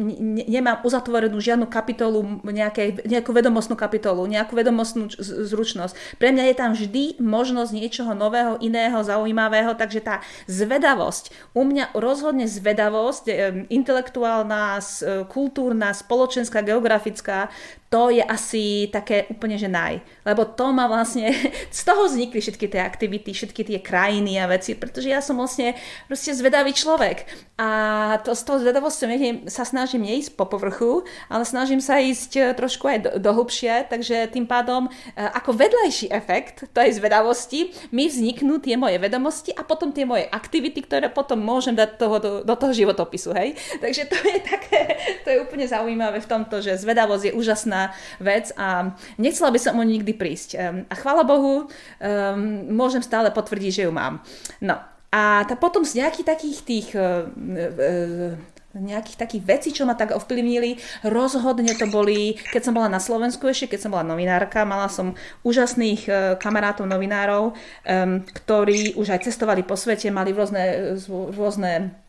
[0.50, 6.20] nemám uzatvorenú žiadnu kapitolu, nejaké, nejakú vedomostnú kapitolu, nejakú vedomostnú zručnosť.
[6.22, 10.16] Pre mňa je tam vždy možnosť niečoho nového, iného, zaujímavého, takže tá
[10.46, 13.32] zvedavosť, u mňa rozhodne zvedavosť,
[13.70, 14.82] intelektuálna,
[15.30, 17.50] kultúrna, spoločenská, geografická,
[17.90, 19.98] to je asi také úplne, že naj.
[20.22, 21.34] Lebo to ma vlastne,
[21.74, 25.74] z toho vznikli všetky tie aktivity, všetky tie krajiny a veci, pretože ja som vlastne
[26.06, 27.26] proste zvedavý človek.
[27.60, 27.68] A
[28.24, 32.88] to, z toho zvedavosťou sa snažím neísť po povrchu, ale snažím sa ísť e, trošku
[32.88, 38.64] aj do, do hlbšie, takže tým pádom e, ako vedľajší efekt tej zvedavosti mi vzniknú
[38.64, 42.56] tie moje vedomosti a potom tie moje aktivity, ktoré potom môžem dať toho, do, do
[42.56, 43.60] toho životopisu, hej.
[43.84, 44.82] Takže to je také,
[45.24, 47.92] to je úplne zaujímavé v tomto, že zvedavosť je úžasná
[48.24, 50.50] vec a nechcela by som o nikdy prísť.
[50.88, 51.70] A chvála Bohu, um,
[52.72, 54.24] môžem stále potvrdiť, že ju mám.
[54.64, 54.80] No
[55.10, 58.34] a tá potom z nejakých takých tých uh, uh,
[58.70, 60.78] nejakých takých vecí, čo ma tak ovplyvnili.
[61.02, 65.18] Rozhodne to boli, keď som bola na Slovensku ešte, keď som bola novinárka, mala som
[65.42, 66.06] úžasných
[66.38, 67.58] kamarátov novinárov,
[68.30, 71.98] ktorí už aj cestovali po svete, mali rôzne, rôzne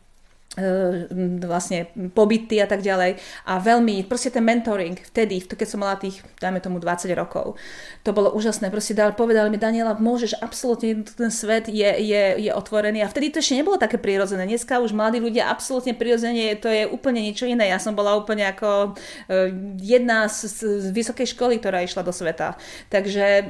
[1.47, 3.15] vlastne pobyty a tak ďalej.
[3.47, 7.55] A veľmi, proste ten mentoring vtedy, keď som mala tých, dajme tomu 20 rokov,
[8.03, 12.51] to bolo úžasné, proste dal, povedali mi Daniela, môžeš absolútne, ten svet je, je, je
[12.51, 12.99] otvorený.
[12.99, 16.83] A vtedy to ešte nebolo také prirodzené, dneska už mladí ľudia absolútne prirodzene, to je
[16.83, 18.91] úplne niečo iné, ja som bola úplne ako
[19.31, 22.59] e, jedna z, z vysokej školy, ktorá išla do sveta,
[22.91, 23.43] takže e,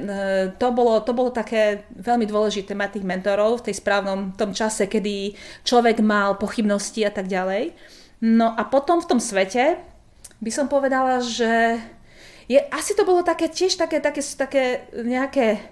[0.54, 4.86] to bolo, to bolo také veľmi dôležité mať tých mentorov v tej správnom tom čase,
[4.86, 5.34] kedy
[5.66, 7.72] človek mal pochybnosti a tak ďalej.
[8.20, 9.80] No a potom v tom svete
[10.44, 11.80] by som povedala, že
[12.52, 15.64] je, asi to bolo také tiež také, také, také nejaké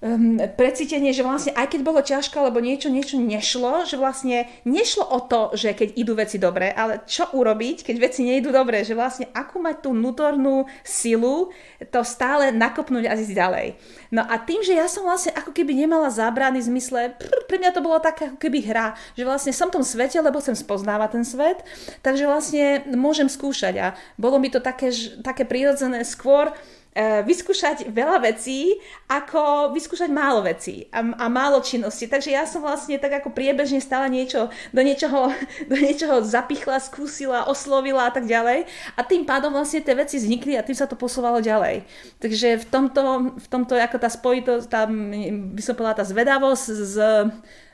[0.00, 5.04] um, precítenie, že vlastne aj keď bolo ťažko, alebo niečo, niečo nešlo, že vlastne nešlo
[5.04, 8.92] o to, že keď idú veci dobre, ale čo urobiť, keď veci nejdú dobre, že
[8.92, 11.50] vlastne akú mať tú vnútornú silu,
[11.88, 13.66] to stále nakopnúť a ísť ďalej.
[14.12, 17.00] No a tým, že ja som vlastne ako keby nemala zábrany v zmysle,
[17.48, 20.38] pre mňa to bolo také ako keby hra, že vlastne som v tom svete, lebo
[20.40, 21.58] chcem spoznávať ten svet,
[22.04, 23.86] takže vlastne môžem skúšať a
[24.20, 24.92] bolo mi to také,
[25.24, 26.52] také prirodzené skôr,
[26.96, 32.08] vyskúšať veľa vecí, ako vyskúšať málo vecí a, a málo činností.
[32.08, 35.28] Takže ja som vlastne tak ako priebežne stále niečo, do niečoho,
[35.70, 38.64] do niečoho zapichla, skúsila, oslovila a tak ďalej.
[38.96, 41.84] A tým pádom vlastne tie veci vznikli a tým sa to posúvalo ďalej.
[42.16, 46.96] Takže v tomto, v tomto ako tá spojitosť, tá, by som povedala, tá zvedavosť s,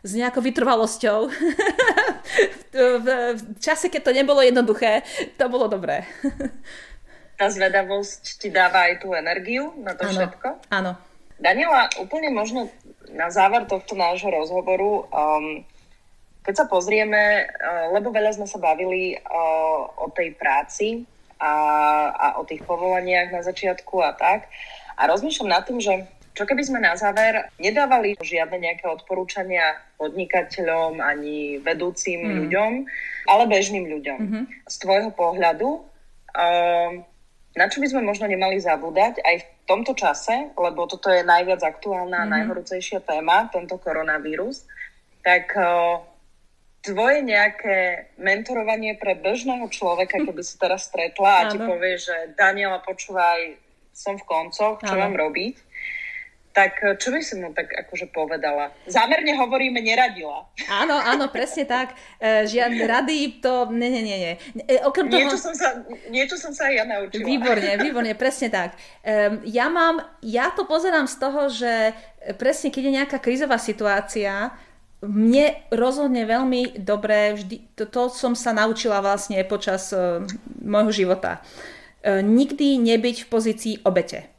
[0.02, 1.30] s nejakou vytrvalosťou
[2.74, 3.06] v,
[3.38, 5.06] v čase, keď to nebolo jednoduché,
[5.38, 6.02] to bolo dobré.
[7.36, 10.48] tá zvedavosť ti dáva aj tú energiu na to ano, všetko.
[10.70, 10.92] Áno.
[11.42, 12.70] Daniela, úplne možno
[13.10, 15.66] na záver tohto nášho rozhovoru, um,
[16.46, 21.02] keď sa pozrieme, uh, lebo veľa sme sa bavili uh, o tej práci
[21.42, 21.52] a,
[22.14, 24.46] a o tých povolaniach na začiatku a tak.
[24.94, 30.96] A rozmýšľam nad tým, že čo keby sme na záver nedávali žiadne nejaké odporúčania podnikateľom
[31.02, 32.32] ani vedúcim mm.
[32.44, 32.70] ľuďom,
[33.28, 34.18] ale bežným ľuďom.
[34.18, 34.44] Mm-hmm.
[34.64, 35.68] Z tvojho pohľadu,
[36.32, 37.04] um,
[37.52, 41.60] na čo by sme možno nemali zabúdať aj v tomto čase, lebo toto je najviac
[41.60, 42.32] aktuálna a mm-hmm.
[42.32, 44.64] najhorúcejšia téma, tento koronavírus,
[45.20, 45.54] tak
[46.82, 52.82] tvoje nejaké mentorovanie pre bežného človeka, keby si teraz stretla a ti povie, že Daniela,
[52.82, 53.54] počúvaj,
[53.94, 55.54] som v koncoch, čo mám robiť,
[56.52, 58.70] tak eh, čo by si mu tak akože povedala?
[58.86, 60.46] Zámerne hovoríme neradila.
[60.68, 61.96] Áno, áno, presne tak.
[62.20, 63.72] E, žiadne rady, to...
[63.72, 64.18] Nie, nie, nie.
[64.20, 64.34] nie.
[64.68, 65.18] E, okrem toho...
[65.18, 65.80] niečo, som sa,
[66.12, 67.24] niečo som sa aj ja naučila.
[67.24, 68.76] Výborne, výborne, presne tak.
[69.48, 71.96] Ja mám, ja to pozerám z toho, že
[72.38, 74.54] presne keď je nejaká krízová situácia,
[75.02, 80.22] mne rozhodne veľmi dobre, vždy, to, to som sa naučila vlastne počas uh,
[80.62, 81.42] môjho života.
[82.02, 84.30] Uh, nikdy nebyť v pozícii obete.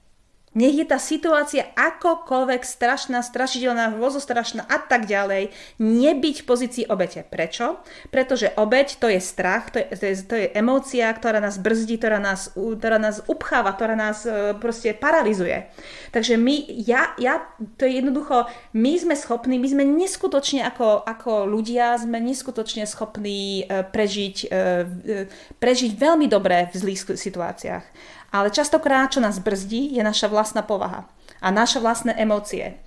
[0.53, 5.49] Nech je tá situácia akokoľvek strašná, strašidelná, vozostrašná a tak ďalej,
[5.81, 7.25] nebyť v pozícii obete.
[7.25, 7.81] Prečo?
[8.13, 11.97] Pretože obeť to je strach, to je, to je, to je emócia, ktorá nás brzdí,
[11.97, 15.73] ktorá nás, ktorá nás upcháva, ktorá nás e, proste paralizuje.
[16.13, 17.41] Takže my, ja, ja,
[17.81, 18.45] to je jednoducho,
[18.77, 25.27] my sme schopní, my sme neskutočne ako, ako ľudia, sme neskutočne schopní e, prežiť, e,
[25.57, 27.85] prežiť veľmi dobre v zlých situáciách.
[28.34, 31.05] Ale častokrát, čo nás brzdí, je naša vlastná povaha
[31.38, 32.81] a naše vlastné emócie.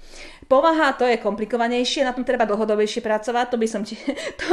[0.47, 3.99] Povaha to je komplikovanejšie, na tom treba dlhodobejšie pracovať, to by som ti,
[4.40, 4.47] to,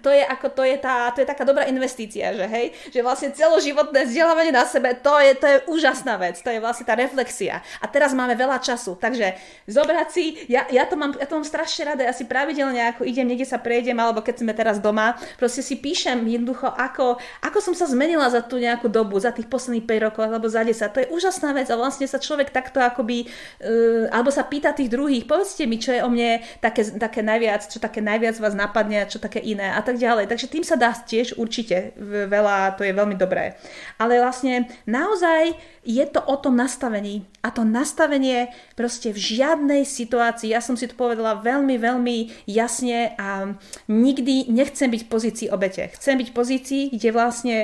[0.00, 3.28] to je ako, to je, tá, to je taká dobrá investícia, že hej, že vlastne
[3.28, 7.60] celoživotné vzdelávanie na sebe, to je, to je úžasná vec, to je vlastne tá reflexia.
[7.84, 9.36] A teraz máme veľa času, takže
[9.68, 13.04] zobrať si, ja, ja, to, mám, ja to mám strašne rada, ja si pravidelne ako
[13.04, 17.58] idem, niekde sa prejdem, alebo keď sme teraz doma, proste si píšem jednoducho, ako, ako
[17.60, 20.88] som sa zmenila za tú nejakú dobu, za tých posledných 5 rokov alebo za 10.
[20.88, 24.88] To je úžasná vec a vlastne sa človek takto akoby, uh, alebo sa pýta tých
[24.88, 29.02] druhých, povedzte mi, čo je o mne také, také najviac, čo také najviac vás napadne
[29.10, 30.30] čo také iné a tak ďalej.
[30.30, 31.90] Takže tým sa dá tiež určite
[32.30, 33.58] veľa, to je veľmi dobré.
[33.98, 37.26] Ale vlastne naozaj je to o tom nastavení.
[37.42, 43.18] A to nastavenie proste v žiadnej situácii, ja som si to povedala veľmi, veľmi jasne
[43.18, 43.58] a
[43.90, 45.90] nikdy nechcem byť v pozícii obete.
[45.98, 47.56] Chcem byť v pozícii, kde vlastne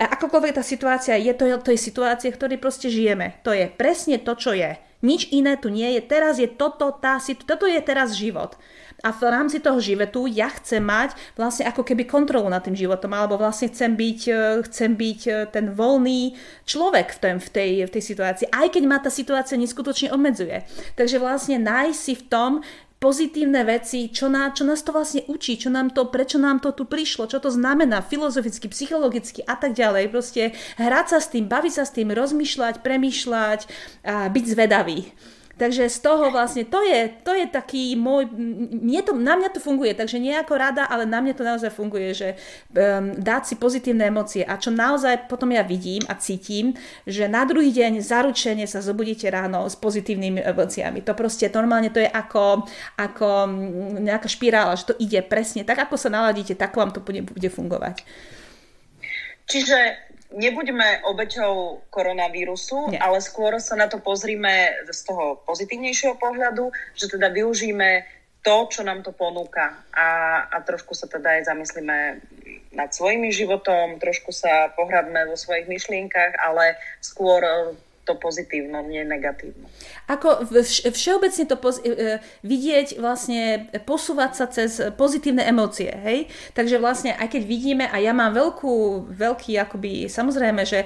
[0.00, 3.36] akokoľvek tá situácia je, to je, to je situácia, v ktorej proste žijeme.
[3.44, 4.74] To je presne to, čo je.
[5.02, 6.00] Nič iné tu nie je.
[6.06, 8.54] Teraz je toto, tá, toto je teraz život.
[9.02, 13.10] A v rámci toho životu ja chcem mať vlastne ako keby kontrolu nad tým životom,
[13.10, 14.34] alebo vlastne chcem byť, e,
[14.70, 18.82] chcem byť e, ten voľný človek v, tom, v, tej, v tej situácii, aj keď
[18.86, 20.62] ma tá situácia neskutočne obmedzuje.
[20.94, 22.50] Takže vlastne nájsť si v tom
[23.02, 26.70] pozitívne veci, čo, ná, čo nás to vlastne učí, čo nám to, prečo nám to
[26.70, 30.14] tu prišlo, čo to znamená filozoficky, psychologicky a tak ďalej.
[30.14, 33.60] Proste hrať sa s tým, baviť sa s tým, rozmýšľať, premýšľať
[34.06, 35.10] a byť zvedavý.
[35.62, 39.62] Takže z toho vlastne, to je, to je taký môj, mne to, na mňa to
[39.62, 42.28] funguje, takže nie ako rada, ale na mňa to naozaj funguje, že
[42.74, 46.74] um, dať si pozitívne emócie a čo naozaj potom ja vidím a cítim,
[47.06, 50.98] že na druhý deň zaručene sa zobudíte ráno s pozitívnymi emóciami.
[51.06, 52.66] To proste normálne to je ako,
[52.98, 53.46] ako
[54.02, 57.46] nejaká špirála, že to ide presne tak, ako sa naladíte, tak vám to bude, bude
[57.54, 58.02] fungovať.
[59.46, 63.00] Čiže nebuďme obeťou koronavírusu, Nie.
[63.00, 68.04] ale skôr sa na to pozrime z toho pozitívnejšieho pohľadu, že teda využíme
[68.42, 70.08] to, čo nám to ponúka a,
[70.50, 71.98] a trošku sa teda aj zamyslíme
[72.74, 77.44] nad svojimi životom, trošku sa pohradme vo svojich myšlienkach, ale skôr
[78.02, 79.70] to pozitívno, nie negatívno.
[80.10, 80.50] Ako
[80.90, 86.26] všeobecne to poz- e, vidieť, vlastne posúvať sa cez pozitívne emócie, hej?
[86.50, 90.82] Takže vlastne aj keď vidíme, a ja mám veľkú, veľký, akoby, samozrejme, že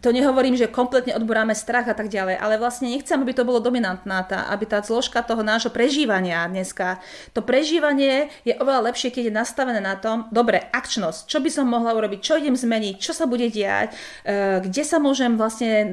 [0.00, 3.60] to nehovorím, že kompletne odboráme strach a tak ďalej, ale vlastne nechcem, aby to bolo
[3.60, 6.96] dominantná, tá, aby tá zložka toho nášho prežívania dneska,
[7.36, 11.68] to prežívanie je oveľa lepšie, keď je nastavené na tom, dobre, akčnosť, čo by som
[11.68, 13.92] mohla urobiť, čo idem zmeniť, čo sa bude diať,
[14.24, 15.92] e, kde sa môžem vlastne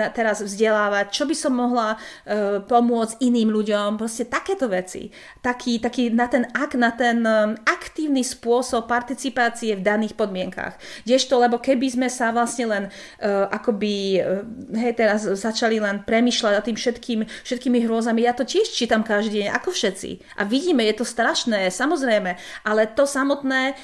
[0.00, 5.12] na, teraz vzdelávať, čo by som mohla uh, pomôcť iným ľuďom, proste takéto veci.
[5.44, 10.80] Taký, taký na ten ak, na ten um, aktívny spôsob participácie v daných podmienkach.
[11.04, 14.24] Kdežto, lebo keby sme sa vlastne len uh, akoby,
[14.72, 19.44] hej, teraz začali len premyšľať o tým všetkým, všetkými hrôzami, ja to tiež čítam každý
[19.44, 20.40] deň, ako všetci.
[20.40, 23.74] A vidíme, je to strašné, samozrejme, ale to samotné,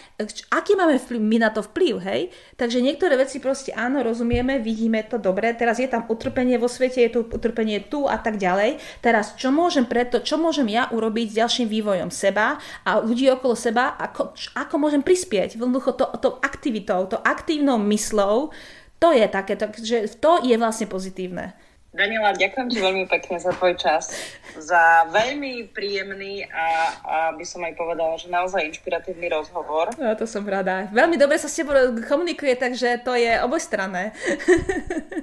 [0.54, 2.20] aký máme vplyv, my na to vplyv, hej?
[2.54, 7.02] Takže niektoré veci proste áno, rozumieme, vidíme to dobre, teraz je tam utrpenie vo svete,
[7.02, 8.78] je tu utrpenie tu a tak ďalej.
[9.04, 13.54] Teraz, čo môžem preto, čo môžem ja urobiť s ďalším vývojom seba a ľudí okolo
[13.58, 15.58] seba, ako, ako môžem prispieť.
[15.58, 18.54] Jednoducho to, to aktivitou, to aktívnou myslou,
[18.96, 21.52] to je také, že to je vlastne pozitívne.
[21.96, 24.12] Daniela, ďakujem ti veľmi pekne za tvoj čas,
[24.60, 26.66] za veľmi príjemný a,
[27.00, 29.96] a by som aj povedala, že naozaj inšpiratívny rozhovor.
[29.96, 30.92] No, to som rada.
[30.92, 31.72] Veľmi dobre sa s tebou
[32.04, 34.12] komunikuje, takže to je obojstranné.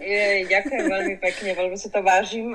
[0.01, 2.49] Je, ďakujem veľmi pekne, veľmi si to vážim